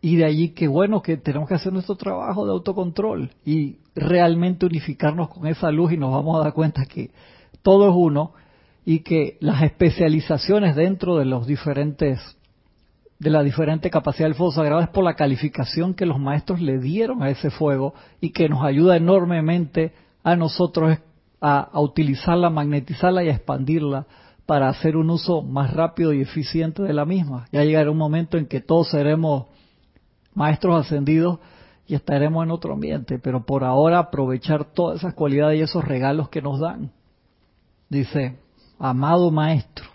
[0.00, 4.66] Y de allí que bueno que tenemos que hacer nuestro trabajo de autocontrol y realmente
[4.66, 7.10] unificarnos con esa luz y nos vamos a dar cuenta que
[7.62, 8.32] todo es uno
[8.84, 12.18] y que las especializaciones dentro de los diferentes
[13.22, 16.80] de la diferente capacidad del fuego sagrado es por la calificación que los maestros le
[16.80, 19.92] dieron a ese fuego y que nos ayuda enormemente
[20.24, 20.98] a nosotros
[21.40, 24.06] a, utilizarla, magnetizarla y a expandirla
[24.44, 27.46] para hacer un uso más rápido y eficiente de la misma.
[27.52, 29.46] Ya llegará un momento en que todos seremos
[30.34, 31.38] maestros ascendidos
[31.86, 36.28] y estaremos en otro ambiente, pero por ahora aprovechar todas esas cualidades y esos regalos
[36.28, 36.90] que nos dan.
[37.88, 38.41] Dice,
[38.82, 39.92] amado maestro,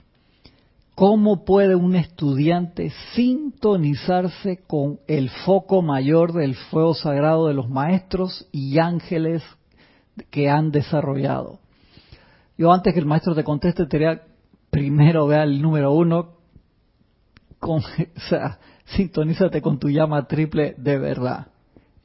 [0.97, 8.47] ¿Cómo puede un estudiante sintonizarse con el foco mayor del fuego sagrado de los maestros
[8.51, 9.43] y ángeles
[10.31, 11.59] que han desarrollado?
[12.57, 14.23] Yo antes que el maestro te conteste, te diría
[14.71, 16.29] primero vea el número uno,
[17.59, 17.81] con,
[18.17, 21.45] o sea, sintonízate con tu llama triple de verdad.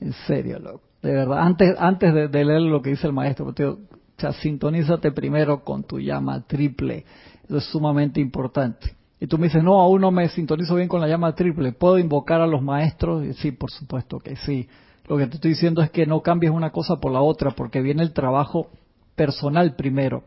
[0.00, 0.82] En serio, loco.
[1.00, 1.38] De verdad.
[1.38, 3.78] Antes, antes de, leer lo que dice el maestro, te o
[4.22, 7.04] sea, sintonízate primero con tu llama triple
[7.44, 8.96] eso es sumamente importante.
[9.20, 11.72] Y tú me dices, no, aún no me sintonizo bien con la llama triple.
[11.72, 13.36] ¿Puedo invocar a los maestros?
[13.36, 14.68] sí, por supuesto que sí.
[15.06, 17.82] Lo que te estoy diciendo es que no cambies una cosa por la otra, porque
[17.82, 18.68] viene el trabajo
[19.14, 20.24] personal primero.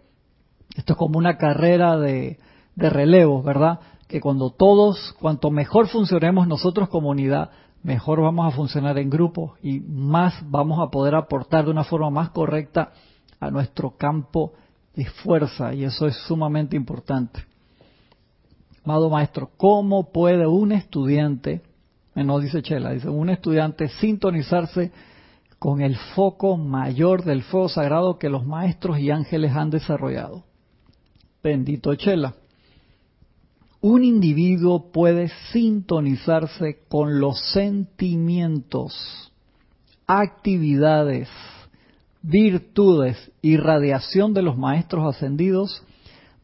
[0.75, 2.37] Esto es como una carrera de,
[2.75, 3.79] de relevo, ¿verdad?
[4.07, 7.49] Que cuando todos, cuanto mejor funcionemos nosotros como unidad,
[7.83, 12.09] mejor vamos a funcionar en grupo y más vamos a poder aportar de una forma
[12.09, 12.91] más correcta
[13.45, 14.53] a nuestro campo
[14.95, 17.43] de fuerza y eso es sumamente importante.
[18.83, 21.61] Amado maestro, ¿cómo puede un estudiante,
[22.13, 24.91] no dice Chela, dice un estudiante sintonizarse
[25.59, 30.43] con el foco mayor del fuego sagrado que los maestros y ángeles han desarrollado?
[31.43, 32.35] Bendito Chela.
[33.81, 39.31] Un individuo puede sintonizarse con los sentimientos,
[40.07, 41.29] actividades,
[42.27, 45.83] virtudes y radiación de los maestros ascendidos,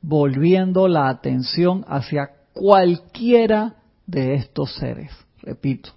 [0.02, 5.12] volviendo la atención hacia cualquiera de estos seres.
[5.42, 5.90] Repito,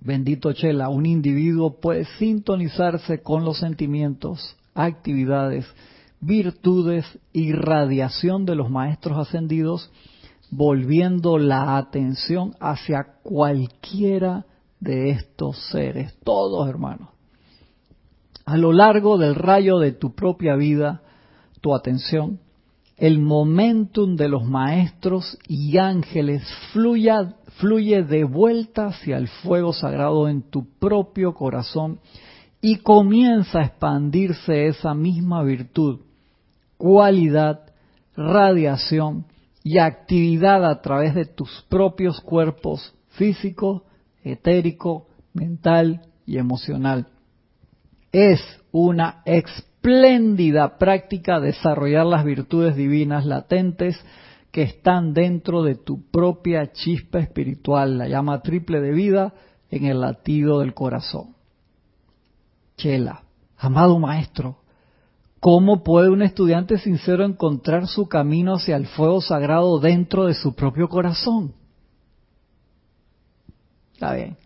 [0.00, 5.66] bendito Chela, un individuo puede sintonizarse con los sentimientos, actividades,
[6.20, 9.90] virtudes y radiación de los maestros ascendidos,
[10.50, 14.44] volviendo la atención hacia cualquiera
[14.80, 17.08] de estos seres, todos hermanos
[18.44, 21.02] a lo largo del rayo de tu propia vida,
[21.60, 22.40] tu atención,
[22.96, 30.42] el momentum de los maestros y ángeles fluye de vuelta hacia el fuego sagrado en
[30.42, 32.00] tu propio corazón
[32.60, 36.00] y comienza a expandirse esa misma virtud,
[36.76, 37.72] cualidad,
[38.14, 39.24] radiación
[39.64, 43.84] y actividad a través de tus propios cuerpos físico,
[44.22, 47.06] etérico, mental y emocional
[48.12, 48.40] es
[48.72, 53.98] una espléndida práctica desarrollar las virtudes divinas latentes
[54.50, 59.34] que están dentro de tu propia chispa espiritual, la llama triple de vida,
[59.70, 61.36] en el latido del corazón.
[62.76, 63.22] Chela,
[63.56, 64.58] amado maestro,
[65.38, 70.54] ¿cómo puede un estudiante sincero encontrar su camino hacia el fuego sagrado dentro de su
[70.54, 71.54] propio corazón?
[73.92, 74.39] Está bien.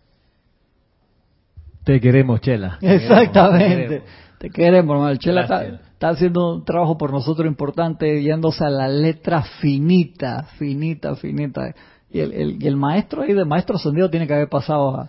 [1.85, 2.79] Te queremos, Chela.
[2.81, 4.01] Exactamente.
[4.39, 5.15] Te queremos, hermano.
[5.17, 11.73] Chela está, haciendo un trabajo por nosotros importante, yéndose a la letra finita, finita, finita.
[12.09, 15.07] Y el, el, maestro ahí de maestro sonido tiene que haber pasado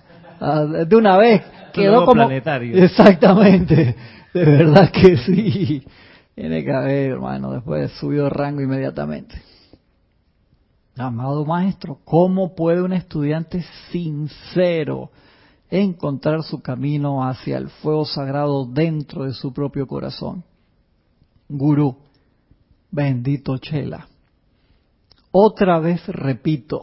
[0.86, 1.42] de una vez.
[1.72, 2.26] Quedó como.
[2.26, 2.84] Planetario.
[2.84, 3.96] Exactamente.
[4.34, 5.82] De verdad que sí.
[6.34, 9.40] Tiene que haber, hermano, después subió de rango inmediatamente.
[10.98, 15.10] Amado maestro, ¿cómo puede un estudiante sincero
[15.70, 20.44] encontrar su camino hacia el fuego sagrado dentro de su propio corazón?
[21.48, 21.96] Gurú,
[22.90, 24.08] bendito Chela.
[25.30, 26.82] Otra vez repito.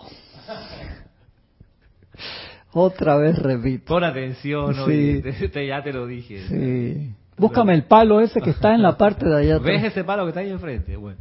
[2.72, 3.86] Otra vez repito.
[3.86, 5.22] Pon atención, sí.
[5.68, 6.48] ya te lo dije.
[6.48, 7.16] Sí.
[7.38, 9.60] Búscame el palo ese que está en la parte de allá.
[9.60, 10.96] ¿Ves ese palo que está ahí enfrente?
[10.96, 11.20] Bueno,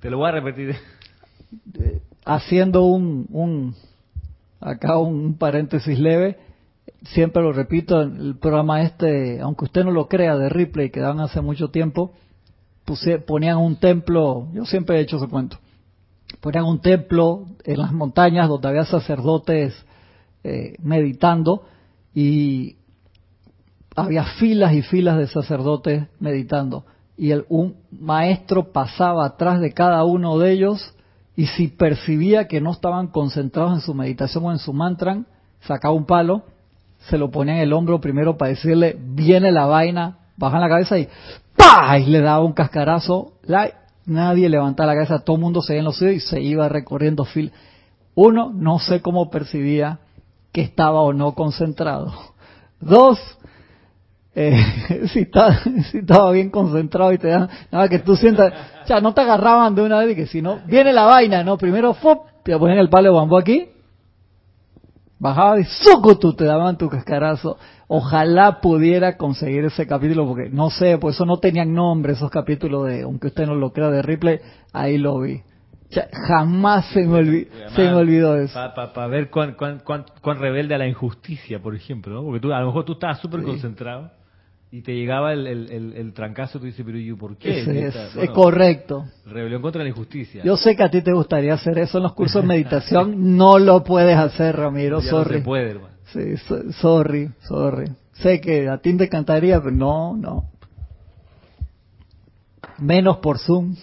[0.00, 0.76] te lo voy a repetir
[2.24, 3.74] haciendo un, un
[4.60, 6.38] acá un paréntesis leve,
[7.04, 11.20] siempre lo repito, el programa este, aunque usted no lo crea, de Ripley, que dan
[11.20, 12.12] hace mucho tiempo,
[12.84, 15.58] puse, ponían un templo, yo siempre he hecho ese cuento,
[16.40, 19.74] ponían un templo en las montañas donde había sacerdotes
[20.44, 21.64] eh, meditando
[22.14, 22.76] y
[23.94, 26.84] había filas y filas de sacerdotes meditando
[27.16, 30.94] y el, un maestro pasaba atrás de cada uno de ellos
[31.36, 35.24] y si percibía que no estaban concentrados en su meditación o en su mantra,
[35.60, 36.42] sacaba un palo,
[37.08, 40.98] se lo ponía en el hombro primero para decirle, viene la vaina, bajan la cabeza
[40.98, 41.08] y
[41.56, 41.98] ¡pah!
[41.98, 43.34] y le daba un cascarazo.
[44.06, 47.52] nadie levantaba la cabeza, todo el mundo se en los y se iba recorriendo fil.
[48.14, 49.98] Uno, no sé cómo percibía
[50.52, 52.12] que estaba o no concentrado.
[52.80, 53.18] Dos,
[54.34, 58.52] eh, si, está, si estaba bien concentrado y te dan, nada que tú sientas,
[58.86, 61.56] ya no te agarraban de una vez y que si no, viene la vaina, ¿no?
[61.56, 62.26] Primero, ¡fop!
[62.42, 63.68] te ponían el palo de bambú aquí,
[65.22, 65.64] bajaba y
[66.20, 67.56] tú te daban tu cascarazo.
[67.86, 72.88] Ojalá pudiera conseguir ese capítulo, porque no sé, por eso no tenían nombre esos capítulos
[72.88, 74.40] de, aunque usted no lo crea, de Ripley,
[74.72, 75.42] ahí lo vi.
[76.26, 78.58] jamás se me, olvidó, se me olvidó eso.
[78.74, 82.24] Para ver cuán, cuán, cuán, rebelde a la injusticia, por ejemplo, ¿no?
[82.24, 84.10] Porque tú, a lo mejor tú estabas súper concentrado
[84.72, 87.88] y te llegaba el, el, el, trancazo, tú dices, pero ¿y por qué?
[87.88, 89.04] es, correcto.
[89.26, 90.42] Rebelión contra la injusticia.
[90.42, 93.58] Yo sé que a ti te gustaría hacer eso en los cursos de meditación, no
[93.58, 95.34] lo puedes hacer, Ramiro, sorry.
[95.34, 95.94] No se puede, hermano.
[96.06, 96.36] Sí,
[96.80, 97.92] sorry, sorry.
[98.14, 100.50] Sé que a ti te encantaría, pero no, no.
[102.78, 103.76] Menos por Zoom.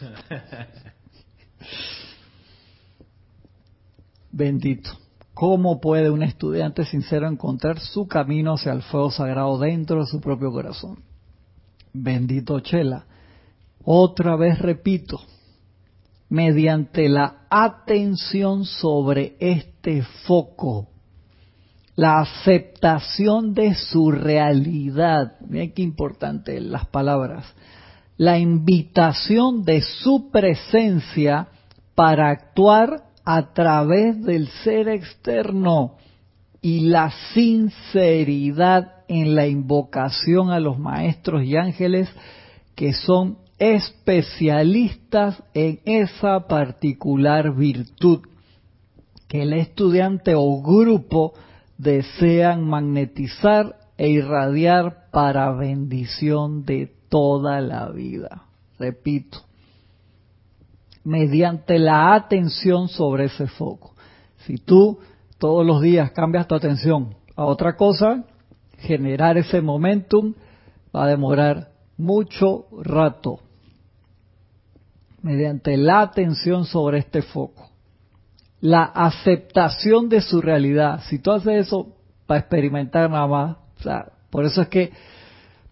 [4.32, 4.99] Bendito.
[5.40, 10.20] ¿Cómo puede un estudiante sincero encontrar su camino hacia el fuego sagrado dentro de su
[10.20, 11.02] propio corazón?
[11.94, 13.06] Bendito Chela.
[13.82, 15.18] Otra vez repito,
[16.28, 20.88] mediante la atención sobre este foco,
[21.96, 27.46] la aceptación de su realidad, miren qué importante las palabras,
[28.18, 31.48] la invitación de su presencia
[31.94, 35.96] para actuar a través del ser externo
[36.62, 42.08] y la sinceridad en la invocación a los maestros y ángeles
[42.74, 48.20] que son especialistas en esa particular virtud
[49.28, 51.34] que el estudiante o grupo
[51.78, 58.44] desean magnetizar e irradiar para bendición de toda la vida.
[58.78, 59.44] Repito,
[61.04, 63.94] mediante la atención sobre ese foco.
[64.46, 64.98] Si tú
[65.38, 68.24] todos los días cambias tu atención a otra cosa,
[68.78, 70.34] generar ese momentum
[70.94, 73.40] va a demorar mucho rato.
[75.22, 77.70] Mediante la atención sobre este foco.
[78.60, 81.02] La aceptación de su realidad.
[81.08, 81.94] Si tú haces eso
[82.26, 84.92] para experimentar nada más, o sea, por eso es que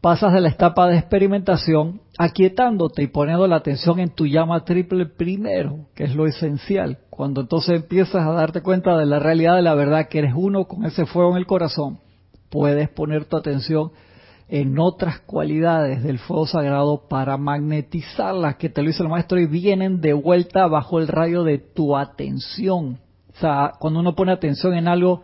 [0.01, 5.07] pasas de la etapa de experimentación aquietándote y poniendo la atención en tu llama triple
[5.07, 6.99] primero, que es lo esencial.
[7.11, 10.67] Cuando entonces empiezas a darte cuenta de la realidad de la verdad que eres uno
[10.67, 11.99] con ese fuego en el corazón,
[12.51, 13.91] puedes poner tu atención
[14.49, 19.47] en otras cualidades del fuego sagrado para magnetizarlas, que te lo dice el maestro, y
[19.47, 22.99] vienen de vuelta bajo el rayo de tu atención.
[23.35, 25.23] O sea, cuando uno pone atención en algo,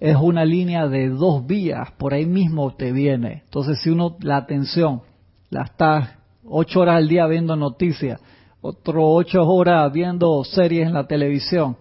[0.00, 3.42] es una línea de dos vías, por ahí mismo te viene.
[3.44, 5.02] Entonces, si uno la atención
[5.50, 8.18] la está ocho horas al día viendo noticias,
[8.62, 11.76] otro ocho horas viendo series en la televisión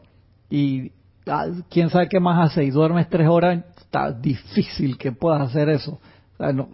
[0.50, 0.92] y
[1.28, 5.70] ah, quién sabe qué más hace y duermes tres horas, está difícil que puedas hacer
[5.70, 6.00] eso.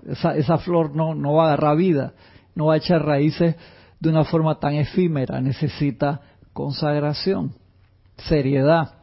[0.07, 2.13] esa, esa flor no, no va a agarrar vida,
[2.55, 3.55] no va a echar raíces
[3.99, 6.21] de una forma tan efímera, necesita
[6.53, 7.53] consagración,
[8.17, 8.93] seriedad,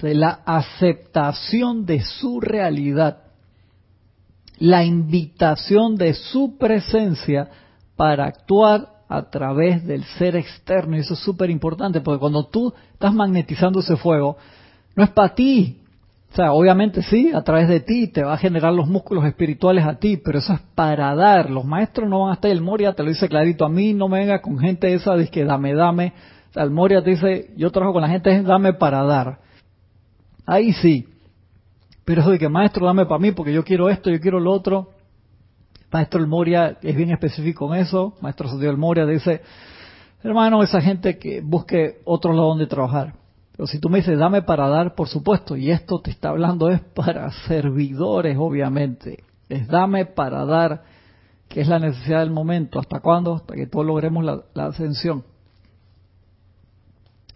[0.00, 3.18] de la aceptación de su realidad,
[4.58, 7.48] la invitación de su presencia
[7.96, 10.96] para actuar a través del ser externo.
[10.96, 14.36] Y eso es súper importante, porque cuando tú estás magnetizando ese fuego,
[14.94, 15.78] no es para ti.
[16.32, 19.84] O sea, obviamente sí, a través de ti te va a generar los músculos espirituales
[19.84, 21.50] a ti, pero eso es para dar.
[21.50, 24.06] Los maestros no van a estar, el Moria te lo dice clarito, a mí no
[24.06, 26.12] me venga con gente esa de que dame, dame.
[26.50, 29.38] O sea, el Moria te dice, yo trabajo con la gente, es dame para dar.
[30.50, 31.06] Ahí sí.
[32.04, 34.50] Pero eso de que maestro, dame para mí porque yo quiero esto, yo quiero lo
[34.50, 34.90] otro.
[35.92, 38.14] Maestro El Moria es bien específico en eso.
[38.20, 39.42] Maestro Santiago El Moria dice,
[40.24, 43.14] hermano, esa gente que busque otro lado donde trabajar.
[43.52, 46.68] Pero si tú me dices, dame para dar, por supuesto, y esto te está hablando
[46.68, 49.22] es para servidores, obviamente.
[49.48, 50.82] Es dame para dar,
[51.48, 52.80] que es la necesidad del momento.
[52.80, 53.36] ¿Hasta cuándo?
[53.36, 55.22] Hasta que todos logremos la ascensión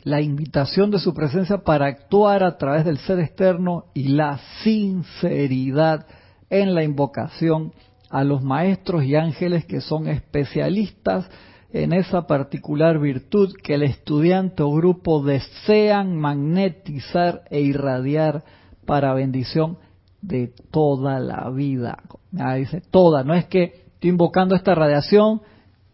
[0.05, 6.07] la invitación de su presencia para actuar a través del ser externo y la sinceridad
[6.51, 7.73] en la invocación
[8.11, 11.29] a los maestros y ángeles que son especialistas
[11.73, 18.45] en esa particular virtud que el estudiante o grupo desean magnetizar e irradiar
[18.87, 19.79] para bendición
[20.21, 21.99] de toda la vida.
[22.39, 25.41] Ah, dice toda, no es que estoy invocando esta radiación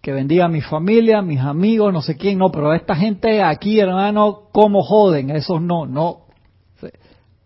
[0.01, 3.43] que bendiga a mi familia, mis amigos, no sé quién, no, pero a esta gente
[3.43, 5.31] aquí, hermano, ¿cómo joden?
[5.31, 6.23] Esos no, no.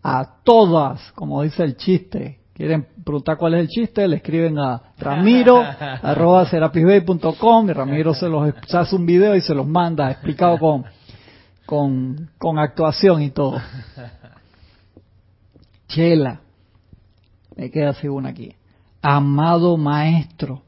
[0.01, 2.39] A todas, como dice el chiste.
[2.53, 4.07] ¿Quieren preguntar cuál es el chiste?
[4.07, 5.61] Le escriben a ramiro,
[6.01, 10.85] arroba y Ramiro se los hace un video y se los manda explicado con,
[11.65, 13.59] con, con actuación y todo.
[15.89, 16.39] Chela,
[17.57, 18.55] me queda según aquí.
[19.01, 20.61] Amado maestro,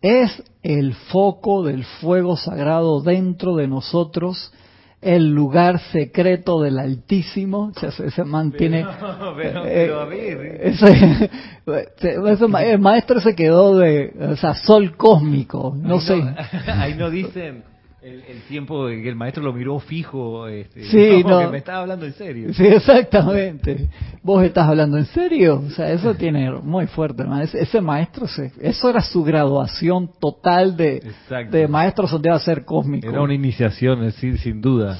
[0.00, 4.52] es el foco del fuego sagrado dentro de nosotros,
[5.00, 8.82] el lugar secreto del Altísimo, se mantiene...
[11.66, 16.22] el maestro se quedó de, o sea, sol cósmico, no, sé.
[16.68, 17.64] ahí no dicen
[18.02, 22.12] el, tiempo que el maestro lo miró fijo, este, sí, no, me estaba hablando en
[22.14, 22.52] serio.
[22.52, 23.88] Sí, exactamente.
[24.22, 25.62] ¿Vos estás hablando en serio?
[25.66, 27.24] O sea, eso tiene muy fuerte.
[27.54, 28.26] Ese, maestro,
[28.60, 31.02] eso era su graduación total de,
[31.50, 33.08] de maestro a ser cósmico.
[33.08, 34.98] Era una iniciación, sí, sin duda.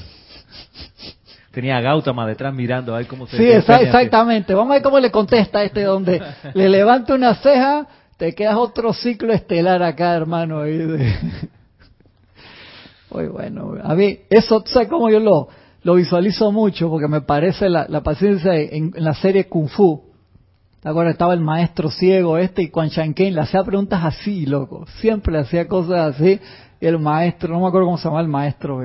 [1.51, 4.53] Tenía a Gautama detrás mirando a ver cómo se Sí, exactamente.
[4.53, 6.21] Vamos a ver cómo le contesta a este donde
[6.53, 7.85] le levanta una ceja,
[8.17, 10.61] te quedas otro ciclo estelar acá, hermano.
[10.61, 11.13] Ahí de...
[13.13, 13.75] Muy bueno.
[13.83, 15.47] A mí, eso, ¿sabes cómo yo lo,
[15.83, 16.89] lo visualizo mucho?
[16.89, 20.01] Porque me parece la, paciencia en, la serie Kung Fu.
[20.83, 24.85] Ahora estaba el maestro ciego este y Quan Shanken le hacía preguntas así, loco.
[24.99, 26.39] Siempre hacía cosas así.
[26.81, 28.83] Y el maestro, no me acuerdo cómo se llama el maestro,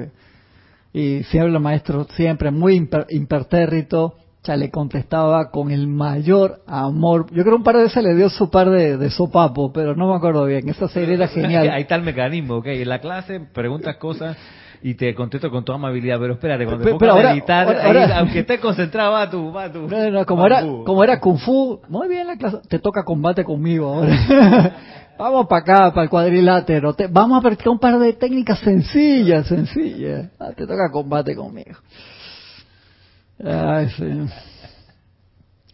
[0.93, 4.15] y siempre el maestro, siempre muy impertérrito,
[4.49, 7.27] ya le contestaba con el mayor amor.
[7.33, 10.09] Yo creo un par de veces le dio su par de, de sopapo, pero no
[10.09, 10.69] me acuerdo bien.
[10.69, 11.69] Esa serie era genial.
[11.71, 12.67] Ahí está el mecanismo, ok.
[12.67, 14.37] En la clase preguntas cosas
[14.83, 18.61] y te contesto con toda amabilidad, pero espérate, cuando te pongas a meditar, aunque estés
[18.61, 19.81] concentrado, va tu, va tu.
[19.89, 23.45] No, no, como, era, como era Kung Fu, muy bien la clase, te toca combate
[23.45, 24.77] conmigo ahora.
[25.19, 30.31] vamos para acá, para el cuadrilátero, vamos a practicar un par de técnicas sencillas, sencillas.
[30.39, 31.77] Ah, te toca combate conmigo.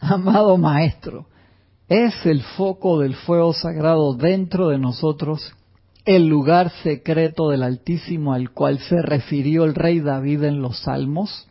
[0.01, 1.27] Amado Maestro,
[1.89, 5.55] es el foco del fuego sagrado dentro de nosotros,
[6.05, 11.49] el lugar secreto del Altísimo al cual se refirió el rey David en los Salmos,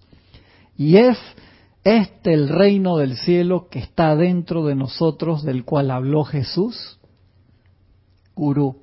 [0.77, 1.17] y es
[1.83, 6.99] este el reino del cielo que está dentro de nosotros, del cual habló Jesús.
[8.35, 8.77] Gurú,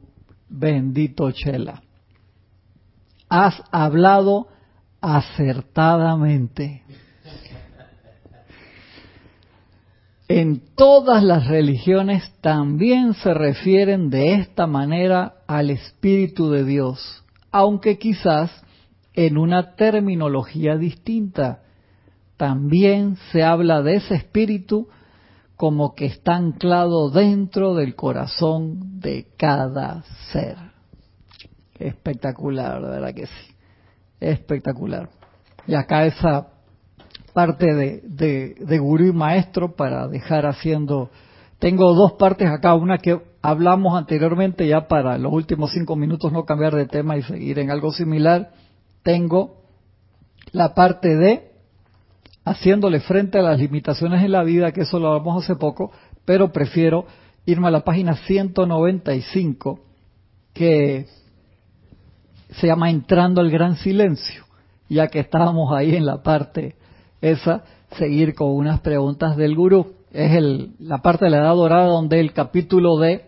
[0.49, 1.83] bendito Chela,
[3.28, 4.49] has hablado
[5.01, 6.83] acertadamente.
[10.33, 17.99] En todas las religiones también se refieren de esta manera al Espíritu de Dios, aunque
[17.99, 18.53] quizás
[19.12, 21.62] en una terminología distinta.
[22.37, 24.87] También se habla de ese Espíritu
[25.57, 30.57] como que está anclado dentro del corazón de cada ser.
[31.74, 33.55] Espectacular, de verdad que sí.
[34.20, 35.11] Espectacular.
[35.66, 36.60] Y acá esa
[37.33, 41.11] parte de, de, de gurú y maestro para dejar haciendo...
[41.59, 46.45] Tengo dos partes acá, una que hablamos anteriormente ya para los últimos cinco minutos no
[46.45, 48.51] cambiar de tema y seguir en algo similar.
[49.03, 49.61] Tengo
[50.53, 51.51] la parte de
[52.45, 55.93] haciéndole frente a las limitaciones en la vida, que eso lo hablamos hace poco,
[56.24, 57.07] pero prefiero
[57.47, 59.81] irme a la página 195,
[60.53, 61.07] que
[62.51, 64.45] se llama Entrando al Gran Silencio,
[64.89, 66.76] ya que estábamos ahí en la parte
[67.21, 67.64] esa,
[67.97, 69.95] seguir con unas preguntas del gurú.
[70.12, 73.27] Es el, la parte de la edad dorada donde el capítulo de,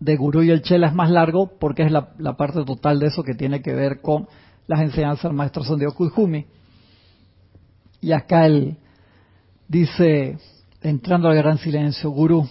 [0.00, 3.08] de gurú y el chela es más largo porque es la, la parte total de
[3.08, 4.28] eso que tiene que ver con
[4.66, 6.46] las enseñanzas del maestro Sandio Kujumi.
[8.00, 8.76] Y acá él
[9.66, 10.38] dice,
[10.82, 12.48] entrando al gran silencio, gurú,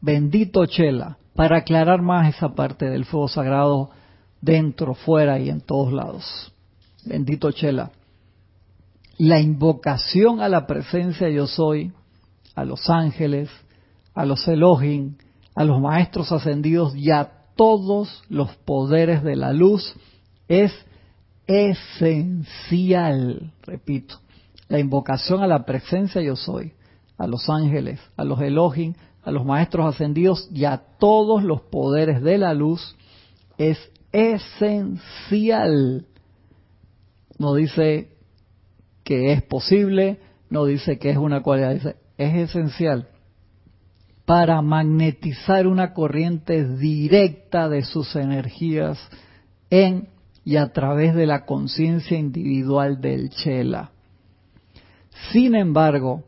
[0.00, 3.90] bendito chela, para aclarar más esa parte del fuego sagrado
[4.40, 6.52] dentro, fuera y en todos lados.
[7.04, 7.90] Bendito Chela.
[9.18, 11.92] La invocación a la presencia yo soy,
[12.54, 13.48] a los ángeles,
[14.14, 15.16] a los Elohim,
[15.54, 19.94] a los maestros ascendidos y a todos los poderes de la luz
[20.48, 20.72] es
[21.46, 22.32] esencial,
[23.62, 24.18] repito,
[24.68, 26.72] la invocación a la presencia yo soy,
[27.16, 32.22] a los ángeles, a los Elohim, a los maestros ascendidos y a todos los poderes
[32.22, 32.96] de la luz
[33.58, 33.78] es
[34.12, 36.06] esencial.
[37.38, 38.13] No dice
[39.04, 40.18] que es posible,
[40.50, 43.08] no dice que es una cualidad, dice es esencial
[44.24, 48.98] para magnetizar una corriente directa de sus energías
[49.70, 50.08] en
[50.44, 53.90] y a través de la conciencia individual del Chela.
[55.32, 56.24] Sin embargo,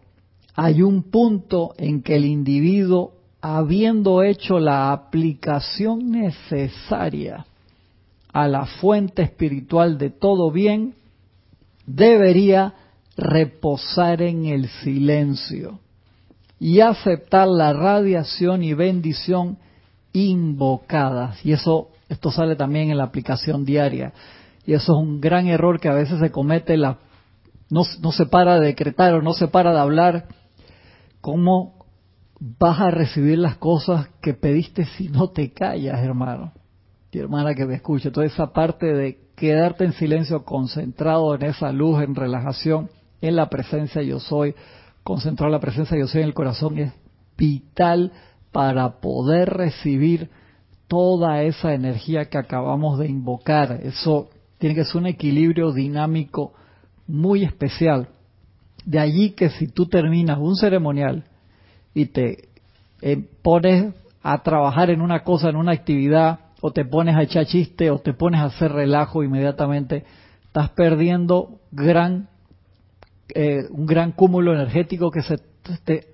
[0.55, 7.47] hay un punto en que el individuo, habiendo hecho la aplicación necesaria
[8.33, 10.95] a la fuente espiritual de todo bien,
[11.87, 12.75] debería
[13.17, 15.81] reposar en el silencio
[16.59, 19.59] y aceptar la radiación y bendición
[20.13, 21.45] invocadas.
[21.45, 24.13] Y eso, esto sale también en la aplicación diaria.
[24.65, 26.99] Y eso es un gran error que a veces se comete, la,
[27.71, 30.27] no, no se para de decretar o no se para de hablar.
[31.21, 31.87] ¿Cómo
[32.41, 36.53] vas a recibir las cosas que pediste si no te callas, hermano?
[37.21, 42.03] hermana que me escuche, toda esa parte de quedarte en silencio, concentrado en esa luz,
[42.03, 44.55] en relajación, en la presencia yo soy,
[45.03, 46.93] concentrar la presencia yo soy en el corazón es
[47.37, 48.13] vital
[48.51, 50.31] para poder recibir
[50.89, 53.81] toda esa energía que acabamos de invocar.
[53.83, 56.55] Eso tiene que ser un equilibrio dinámico
[57.07, 58.09] muy especial.
[58.85, 61.25] De allí que si tú terminas un ceremonial
[61.93, 62.49] y te
[63.03, 67.47] eh, pones a trabajar en una cosa, en una actividad, o te pones a echar
[67.47, 70.05] chiste o te pones a hacer relajo inmediatamente,
[70.47, 72.29] estás perdiendo gran
[73.33, 75.39] eh, un gran cúmulo energético que se
[75.85, 76.09] te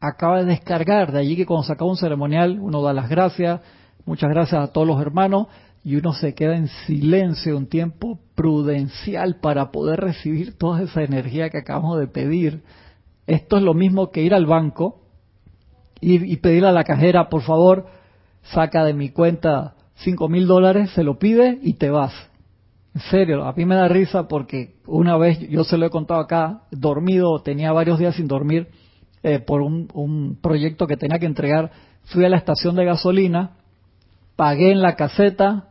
[0.00, 1.10] acaba de descargar.
[1.10, 3.60] De allí que cuando se acaba un ceremonial uno da las gracias,
[4.04, 5.48] muchas gracias a todos los hermanos
[5.82, 11.50] y uno se queda en silencio un tiempo prudencial para poder recibir toda esa energía
[11.50, 12.62] que acabamos de pedir.
[13.26, 15.00] Esto es lo mismo que ir al banco
[16.00, 17.86] y, y pedirle a la cajera, por favor,
[18.52, 22.12] saca de mi cuenta cinco mil dólares, se lo pide y te vas.
[22.94, 26.20] En serio, a mí me da risa porque una vez, yo se lo he contado
[26.20, 28.68] acá, dormido, tenía varios días sin dormir
[29.22, 31.70] eh, por un, un proyecto que tenía que entregar,
[32.04, 33.56] fui a la estación de gasolina,
[34.36, 35.68] pagué en la caseta,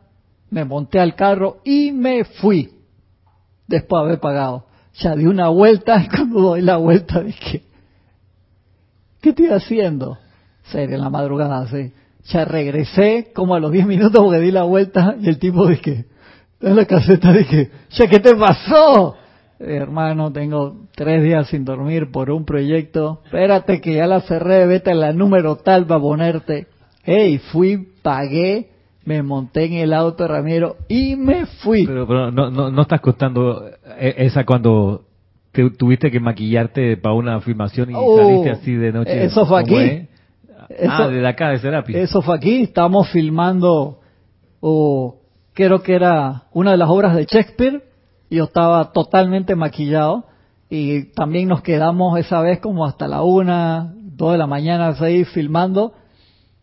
[0.50, 2.70] me monté al carro y me fui
[3.66, 4.66] después de haber pagado.
[4.94, 7.62] Ya di una vuelta y cuando doy la vuelta dije,
[9.20, 10.18] ¿qué estoy haciendo?
[10.70, 11.92] Serio, en la madrugada, sí.
[12.28, 16.06] Ya regresé como a los 10 minutos porque di la vuelta y el tipo dije,
[16.60, 19.16] en la caseta dije, ya, ¿qué te pasó?
[19.58, 23.22] Hermano, tengo tres días sin dormir por un proyecto.
[23.24, 26.66] Espérate que ya la cerré, vete a la número tal para ponerte.
[27.04, 28.68] Hey, fui, pagué,
[29.04, 31.86] me monté en el auto, Ramiro, y me fui.
[31.86, 33.66] Pero, pero no, no, no estás contando
[33.98, 35.04] eh, esa cuando
[35.52, 39.24] te, tuviste que maquillarte para una filmación y Oh, saliste así de noche.
[39.24, 39.86] eso fue ¿Cómo aquí.
[39.88, 40.08] es?
[40.68, 41.96] Eso- ah, de acá, de Serapis.
[41.96, 44.00] Eso fue aquí, estábamos filmando,
[44.60, 45.20] o
[45.54, 47.82] creo que era una de las obras de Shakespeare,
[48.28, 50.24] y yo estaba totalmente maquillado,
[50.68, 55.24] y también nos quedamos esa vez como hasta la una, dos de la mañana ahí
[55.24, 55.92] filmando,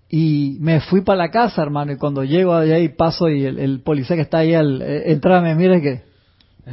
[0.10, 3.58] y me fui para la casa, hermano, y cuando llego allá y paso y el,
[3.58, 6.04] el policía que está ahí al eh, entrar me mira que,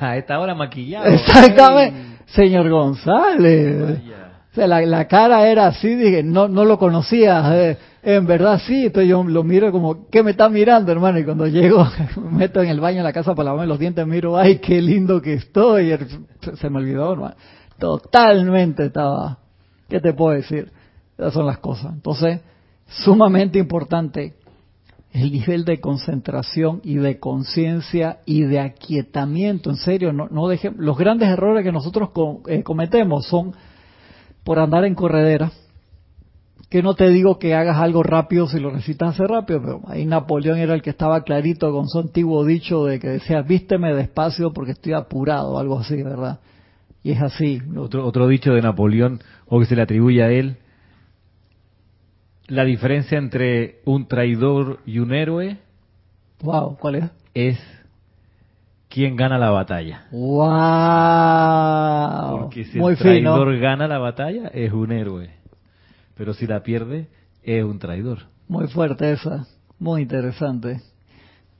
[0.00, 1.06] a esta hora maquillado.
[1.06, 4.00] exactamente, señor González.
[4.04, 4.17] Vaya.
[4.66, 9.22] La, cara era así, dije, no, no lo conocía, eh, en verdad sí, entonces yo
[9.24, 11.18] lo miro como, ¿qué me está mirando, hermano?
[11.18, 11.86] Y cuando llego,
[12.16, 14.80] me meto en el baño en la casa para lavarme los dientes, miro, ay, qué
[14.82, 15.94] lindo que estoy,
[16.56, 17.34] se- me olvidó, hermano.
[17.78, 19.38] Totalmente estaba,
[19.88, 20.72] ¿qué te puedo decir?
[21.16, 21.92] Esas son las cosas.
[21.92, 22.40] Entonces,
[22.88, 24.34] sumamente importante
[25.12, 29.70] el nivel de concentración y de conciencia y de aquietamiento.
[29.70, 32.10] En serio, no, no los grandes errores que nosotros
[32.46, 33.54] eh, cometemos son
[34.48, 35.52] por andar en corredera.
[36.70, 40.06] Que no te digo que hagas algo rápido si lo necesitas hacer rápido, pero ahí
[40.06, 44.54] Napoleón era el que estaba clarito con su antiguo dicho de que decía, vísteme despacio
[44.54, 46.40] porque estoy apurado, algo así, ¿verdad?
[47.02, 47.60] Y es así.
[47.76, 50.56] Otro, otro dicho de Napoleón, o que se le atribuye a él,
[52.46, 55.58] la diferencia entre un traidor y un héroe.
[56.40, 57.04] Wow, ¿cuál es?
[57.34, 57.58] Es
[58.88, 60.06] quién gana la batalla.
[60.10, 60.38] Wow.
[62.40, 65.30] Porque si el traidor gana la batalla es un héroe,
[66.14, 67.08] pero si la pierde
[67.42, 68.20] es un traidor.
[68.48, 69.46] Muy fuerte esa,
[69.78, 70.80] muy interesante.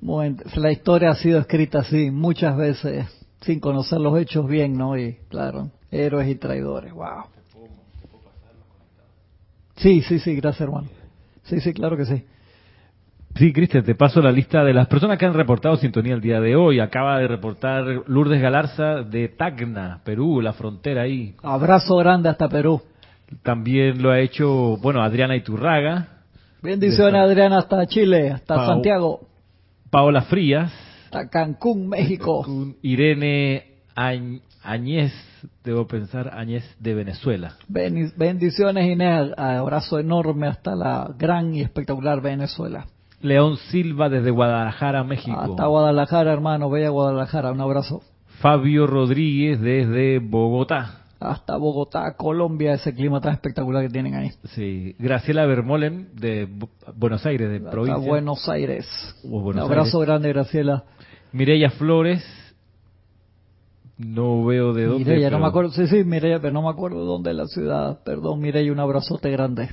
[0.01, 3.07] la historia ha sido escrita así muchas veces
[3.43, 4.99] sin conocer los hechos bien, ¿no?
[4.99, 6.93] Y claro, héroes y traidores.
[6.93, 7.25] Wow.
[9.77, 10.89] Sí, sí, sí, gracias hermano.
[11.45, 12.25] Sí, sí, claro que sí.
[13.39, 16.41] Sí, Cristian, te paso la lista de las personas que han reportado sintonía el día
[16.41, 16.81] de hoy.
[16.81, 21.37] Acaba de reportar Lourdes Galarza de Tacna, Perú, la frontera ahí.
[21.45, 22.83] Abrazo grande hasta Perú.
[23.45, 26.09] También lo ha hecho, bueno, Adriana Iturraga.
[26.63, 29.21] Bendiciones, Adriana, hasta Chile, hasta Santiago.
[29.89, 30.73] Paola Frías.
[31.05, 32.45] Hasta Cancún, México.
[32.83, 35.13] Irene Añez
[35.63, 37.55] debo pensar, Añez de Venezuela.
[37.69, 39.31] Bendiciones, Inés.
[39.37, 42.87] Abrazo enorme hasta la gran y espectacular Venezuela.
[43.21, 45.39] León Silva desde Guadalajara, México.
[45.39, 46.71] Hasta Guadalajara, hermano.
[46.71, 47.53] Bella Guadalajara.
[47.53, 48.03] Un abrazo.
[48.41, 51.03] Fabio Rodríguez desde Bogotá.
[51.21, 54.31] Hasta Bogotá, Colombia, ese clima tan espectacular que tienen ahí.
[54.55, 54.95] Sí.
[55.01, 56.49] Graciela Bermolen de
[56.95, 58.09] Buenos Aires, de provincia.
[58.09, 58.87] Buenos Aires.
[59.25, 60.85] Un abrazo grande, Graciela.
[61.33, 62.25] Mireya Flores
[63.97, 65.05] no veo de dónde.
[65.05, 65.73] Mireya, no me acuerdo.
[65.73, 67.99] Sí, sí, Mireya, pero no me acuerdo de dónde es la ciudad.
[68.05, 69.71] Perdón, Mireya, un abrazote grande.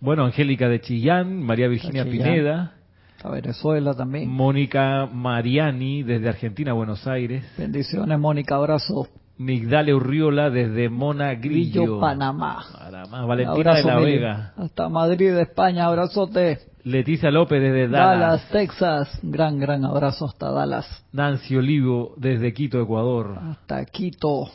[0.00, 2.79] Bueno, Angélica de Chillán, María Virginia Pineda.
[3.22, 4.28] A Venezuela también.
[4.28, 7.44] Mónica Mariani, desde Argentina, Buenos Aires.
[7.58, 9.08] Bendiciones, Mónica, abrazo.
[9.36, 11.98] Migdale Urriola, desde Mona Grillo.
[11.98, 12.62] Panamá.
[12.78, 13.24] Panamá.
[13.24, 14.52] Valentina de la Vega.
[14.56, 16.58] Hasta Madrid, España, abrazote.
[16.84, 18.20] Leticia López desde Dallas.
[18.20, 19.18] Dallas, Texas.
[19.22, 21.04] Gran, gran abrazo hasta Dallas.
[21.12, 23.38] Nancy Olivo desde Quito, Ecuador.
[23.50, 24.50] Hasta Quito.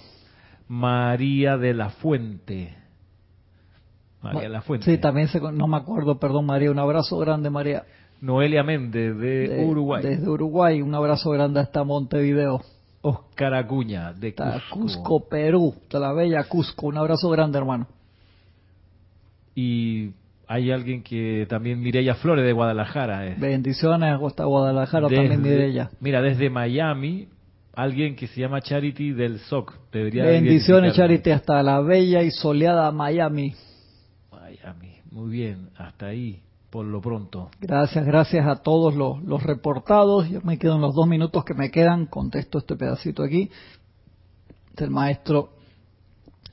[0.68, 2.76] María de la Fuente.
[4.22, 4.86] María de la Fuente.
[4.86, 6.72] Sí, también se, no me acuerdo, perdón María.
[6.72, 7.84] Un abrazo grande, María.
[8.22, 10.04] Noelia Méndez de, Uruguay.
[10.04, 10.82] Desde Uruguay.
[10.82, 12.62] Un abrazo grande hasta Montevideo.
[13.02, 14.70] Oscar Acuña de Cusco.
[14.72, 15.76] Cusco, Perú.
[15.92, 16.88] De la bella Cusco.
[16.88, 17.88] Un abrazo grande, hermano.
[19.54, 20.12] Y
[20.48, 23.28] hay alguien que también Mireya Flores de Guadalajara.
[23.28, 23.36] Eh.
[23.38, 25.92] Bendiciones hasta Guadalajara también Mireya.
[26.00, 27.28] Mira, desde Miami,
[27.74, 29.92] alguien que se llama Charity del SOC.
[29.92, 33.54] Debería Bendiciones Charity hasta la bella y soleada Miami.
[34.32, 36.42] Miami, muy bien, hasta ahí
[36.76, 37.50] por lo pronto.
[37.62, 40.30] Gracias, gracias a todos los, reportados.
[40.30, 43.50] Yo me quedo en los dos minutos que me quedan, contesto este pedacito aquí.
[44.76, 45.52] Del maestro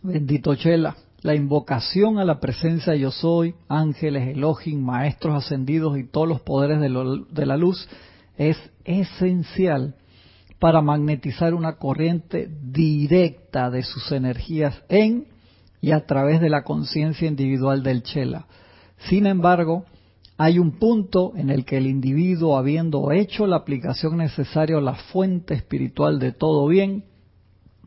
[0.01, 6.29] Bendito Chela la invocación a la presencia yo soy, ángeles, Elohim, maestros ascendidos y todos
[6.29, 7.89] los poderes de, la luz
[8.37, 9.97] es esencial
[10.61, 15.27] para magnetizar una corriente directa de sus energías en
[15.81, 18.47] y a través de la conciencia individual del Chela.
[19.09, 19.85] Sin embargo,
[20.43, 24.97] hay un punto en el que el individuo, habiendo hecho la aplicación necesaria a la
[24.97, 27.05] fuente espiritual de todo bien,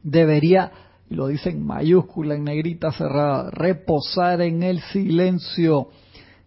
[0.04, 0.72] debería
[1.10, 5.90] y lo dice en mayúscula, en negrita cerrada, reposar en el silencio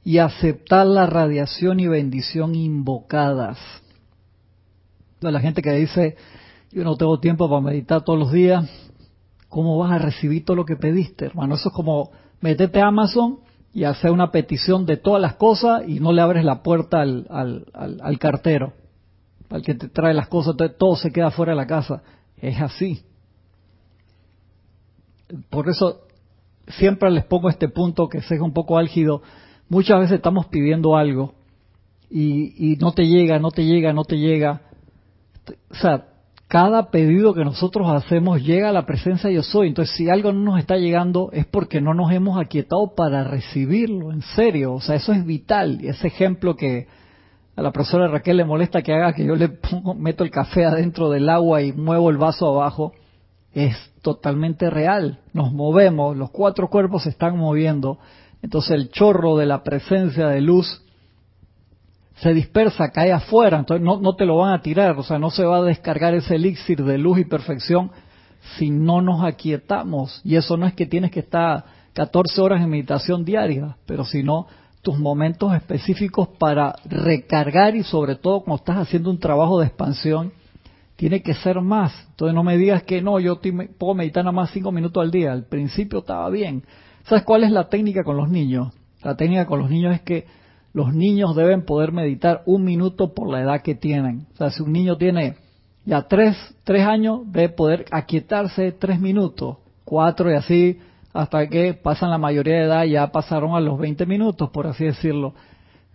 [0.02, 3.58] y aceptar la radiación y bendición invocadas.
[5.20, 6.16] la gente que dice,
[6.72, 8.64] yo no tengo tiempo para meditar todos los días,
[9.50, 11.56] ¿cómo vas a recibir todo lo que pediste, hermano?
[11.56, 13.40] Eso es como meterte a Amazon
[13.72, 17.26] y hacer una petición de todas las cosas y no le abres la puerta al,
[17.30, 18.72] al, al, al cartero,
[19.50, 22.02] al que te trae las cosas, todo se queda fuera de la casa.
[22.40, 23.04] Es así
[25.50, 26.00] por eso
[26.66, 29.22] siempre les pongo este punto que sea un poco álgido.
[29.68, 31.34] Muchas veces estamos pidiendo algo
[32.10, 34.62] y, no te llega, no te llega, no te llega.
[35.70, 36.06] O sea,
[36.48, 39.68] cada pedido que nosotros hacemos llega a la presencia de yo soy.
[39.68, 44.12] Entonces, si algo no nos está llegando es porque no nos hemos aquietado para recibirlo,
[44.12, 44.72] en serio.
[44.72, 45.78] O sea, eso es vital.
[45.82, 46.88] Y ese ejemplo que
[47.54, 50.64] a la profesora Raquel le molesta que haga, que yo le pongo, meto el café
[50.64, 52.92] adentro del agua y muevo el vaso abajo,
[53.52, 55.20] es totalmente real.
[55.34, 57.98] Nos movemos, los cuatro cuerpos se están moviendo.
[58.40, 60.82] Entonces el chorro de la presencia de luz
[62.20, 65.30] se dispersa, cae afuera, entonces no, no te lo van a tirar, o sea, no
[65.30, 67.90] se va a descargar ese elixir de luz y perfección
[68.56, 70.20] si no nos aquietamos.
[70.24, 74.22] Y eso no es que tienes que estar 14 horas en meditación diaria, pero si
[74.22, 74.46] no,
[74.82, 80.32] tus momentos específicos para recargar y sobre todo cuando estás haciendo un trabajo de expansión,
[80.96, 81.92] tiene que ser más.
[82.10, 83.40] Entonces no me digas que no, yo
[83.78, 85.32] puedo meditar nada más cinco minutos al día.
[85.32, 86.64] Al principio estaba bien.
[87.04, 88.72] ¿Sabes cuál es la técnica con los niños?
[89.02, 90.26] La técnica con los niños es que
[90.72, 94.26] los niños deben poder meditar un minuto por la edad que tienen.
[94.34, 95.36] O sea, si un niño tiene
[95.84, 100.78] ya tres, tres años, debe poder aquietarse tres minutos, cuatro y así,
[101.12, 104.84] hasta que pasan la mayoría de edad, ya pasaron a los 20 minutos, por así
[104.84, 105.34] decirlo.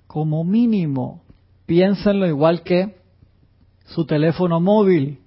[0.07, 1.21] Como mínimo,
[1.65, 2.95] piénsenlo igual que
[3.85, 5.19] su teléfono móvil.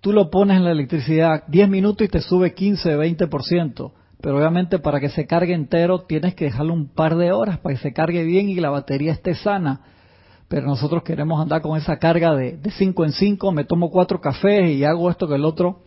[0.00, 3.92] Tú lo pones en la electricidad 10 minutos y te sube 15, 20%.
[4.24, 7.74] Pero obviamente para que se cargue entero tienes que dejarlo un par de horas para
[7.74, 9.82] que se cargue bien y la batería esté sana.
[10.48, 14.22] Pero nosotros queremos andar con esa carga de, de cinco en cinco, me tomo cuatro
[14.22, 15.82] cafés y hago esto que el otro.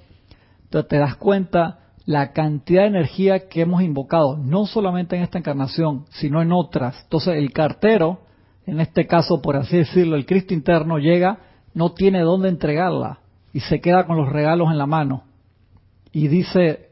[0.66, 5.40] Entonces te das cuenta la cantidad de energía que hemos invocado, no solamente en esta
[5.40, 6.96] encarnación, sino en otras.
[7.06, 8.20] Entonces el cartero,
[8.68, 11.40] en este caso por así decirlo, el Cristo interno llega,
[11.74, 13.18] no tiene dónde entregarla
[13.52, 15.24] y se queda con los regalos en la mano.
[16.12, 16.87] Y dice,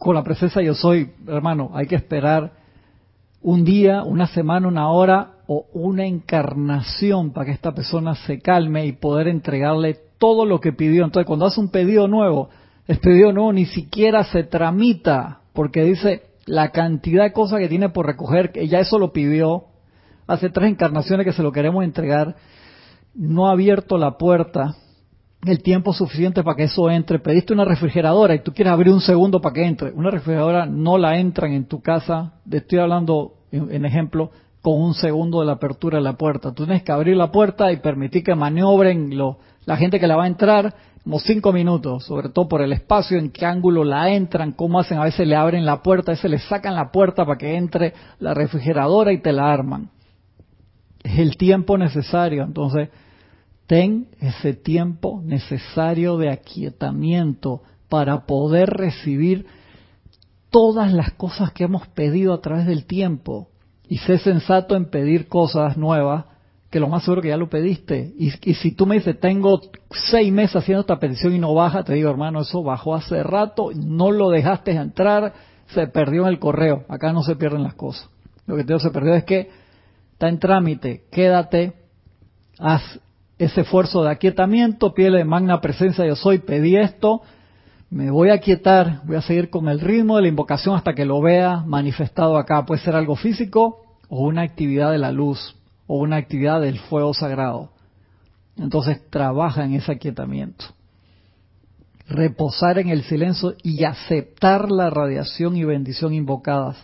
[0.00, 2.52] con la presencia yo soy, hermano, hay que esperar
[3.42, 8.86] un día, una semana, una hora o una encarnación para que esta persona se calme
[8.86, 11.04] y poder entregarle todo lo que pidió.
[11.04, 12.48] Entonces, cuando hace un pedido nuevo,
[12.88, 17.90] el pedido nuevo ni siquiera se tramita porque dice la cantidad de cosas que tiene
[17.90, 19.66] por recoger, que ya eso lo pidió.
[20.26, 22.36] Hace tres encarnaciones que se lo queremos entregar.
[23.14, 24.76] No ha abierto la puerta
[25.44, 27.18] el tiempo suficiente para que eso entre.
[27.18, 29.92] Pediste una refrigeradora y tú quieres abrir un segundo para que entre.
[29.92, 34.30] Una refrigeradora no la entran en tu casa, estoy hablando en, ejemplo,
[34.60, 36.52] con un segundo de la apertura de la puerta.
[36.52, 39.10] Tú tienes que abrir la puerta y permitir que maniobren
[39.64, 43.18] la gente que la va a entrar como cinco minutos, sobre todo por el espacio,
[43.18, 46.30] en qué ángulo la entran, cómo hacen, a veces le abren la puerta, a veces
[46.30, 49.88] le sacan la puerta para que entre la refrigeradora y te la arman.
[51.02, 52.90] Es el tiempo necesario, entonces
[53.70, 59.46] ten ese tiempo necesario de aquietamiento para poder recibir
[60.50, 63.46] todas las cosas que hemos pedido a través del tiempo.
[63.86, 66.24] Y sé sensato en pedir cosas nuevas,
[66.68, 68.12] que lo más seguro que ya lo pediste.
[68.18, 69.60] Y, si tú me dices, tengo
[70.10, 73.70] seis meses haciendo esta petición y no baja, te digo, hermano, eso bajó hace rato,
[73.72, 75.32] no lo dejaste entrar,
[75.68, 76.86] se perdió en el correo.
[76.88, 78.10] Acá no se pierden las cosas.
[78.46, 79.48] Lo que te digo se perdió es que
[80.14, 81.74] está en trámite, quédate,
[82.58, 82.82] haz
[83.40, 87.22] ese esfuerzo de aquietamiento, piel de magna presencia yo soy, pedí esto,
[87.88, 91.06] me voy a aquietar, voy a seguir con el ritmo de la invocación hasta que
[91.06, 92.66] lo vea manifestado acá.
[92.66, 97.14] Puede ser algo físico o una actividad de la luz o una actividad del fuego
[97.14, 97.70] sagrado.
[98.58, 100.66] Entonces trabaja en ese aquietamiento.
[102.08, 106.76] Reposar en el silencio y aceptar la radiación y bendición invocadas.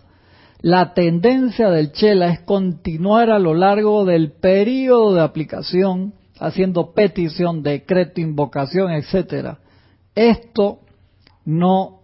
[0.63, 7.63] La tendencia del Chela es continuar a lo largo del periodo de aplicación haciendo petición,
[7.63, 9.59] decreto, invocación, etcétera.
[10.15, 10.81] Esto
[11.45, 12.01] no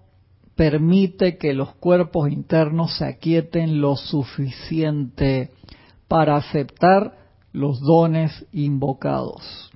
[0.54, 5.50] permite que los cuerpos internos se aquieten lo suficiente
[6.08, 7.16] para aceptar
[7.52, 9.70] los dones invocados.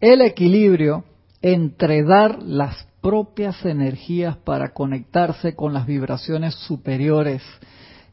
[0.00, 1.04] El equilibrio
[1.42, 7.42] entre dar las propias energías para conectarse con las vibraciones superiores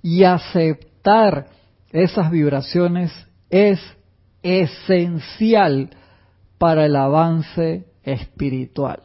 [0.02, 1.48] y aceptar
[1.92, 3.12] esas vibraciones
[3.50, 3.80] es
[4.44, 5.90] esencial
[6.58, 9.02] para el avance espiritual.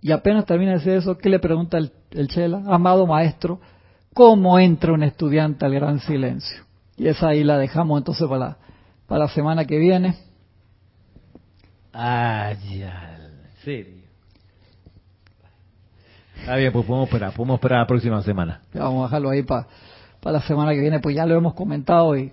[0.00, 2.62] Y apenas termina de decir eso, ¿qué le pregunta el, Chela?
[2.66, 3.60] Amado maestro,
[4.14, 6.64] ¿cómo entra un estudiante al gran silencio?
[6.96, 8.56] Y esa ahí la dejamos entonces para la,
[9.06, 10.16] para la semana que viene.
[11.92, 13.18] Ah, ya,
[13.64, 13.98] serio.
[16.40, 18.62] Está bien, pues podemos esperar, podemos esperar la próxima semana.
[18.72, 19.66] vamos a dejarlo ahí para,
[20.20, 22.32] para la semana que viene, pues ya lo hemos comentado y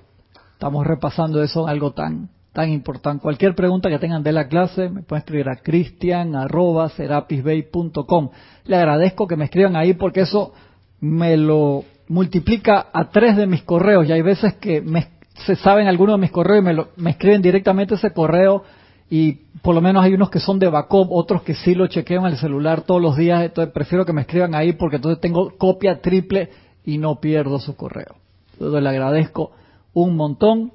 [0.56, 3.22] Estamos repasando eso, algo tan tan importante.
[3.22, 8.30] Cualquier pregunta que tengan de la clase, me pueden escribir a cristian.serapisbay.com.
[8.64, 10.54] Le agradezco que me escriban ahí porque eso
[11.02, 14.08] me lo multiplica a tres de mis correos.
[14.08, 15.10] Y hay veces que me,
[15.46, 18.64] se saben algunos de mis correos y me, lo, me escriben directamente ese correo
[19.10, 22.22] y por lo menos hay unos que son de backup, otros que sí lo chequeo
[22.22, 25.52] en el celular todos los días, entonces prefiero que me escriban ahí porque entonces tengo
[25.58, 26.52] copia triple
[26.86, 28.16] y no pierdo su correo.
[28.54, 29.52] Entonces le agradezco
[29.96, 30.72] un montón.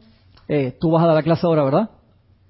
[0.48, 1.90] Eh, tú vas a dar la clase ahora, ¿verdad?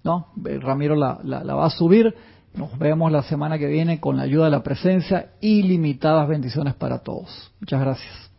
[0.02, 0.28] ¿No?
[0.46, 2.14] Eh, Ramiro la, la va a subir.
[2.54, 5.32] Nos vemos la semana que viene con la ayuda de la presencia.
[5.40, 7.52] Ilimitadas bendiciones para todos.
[7.60, 8.29] Muchas gracias.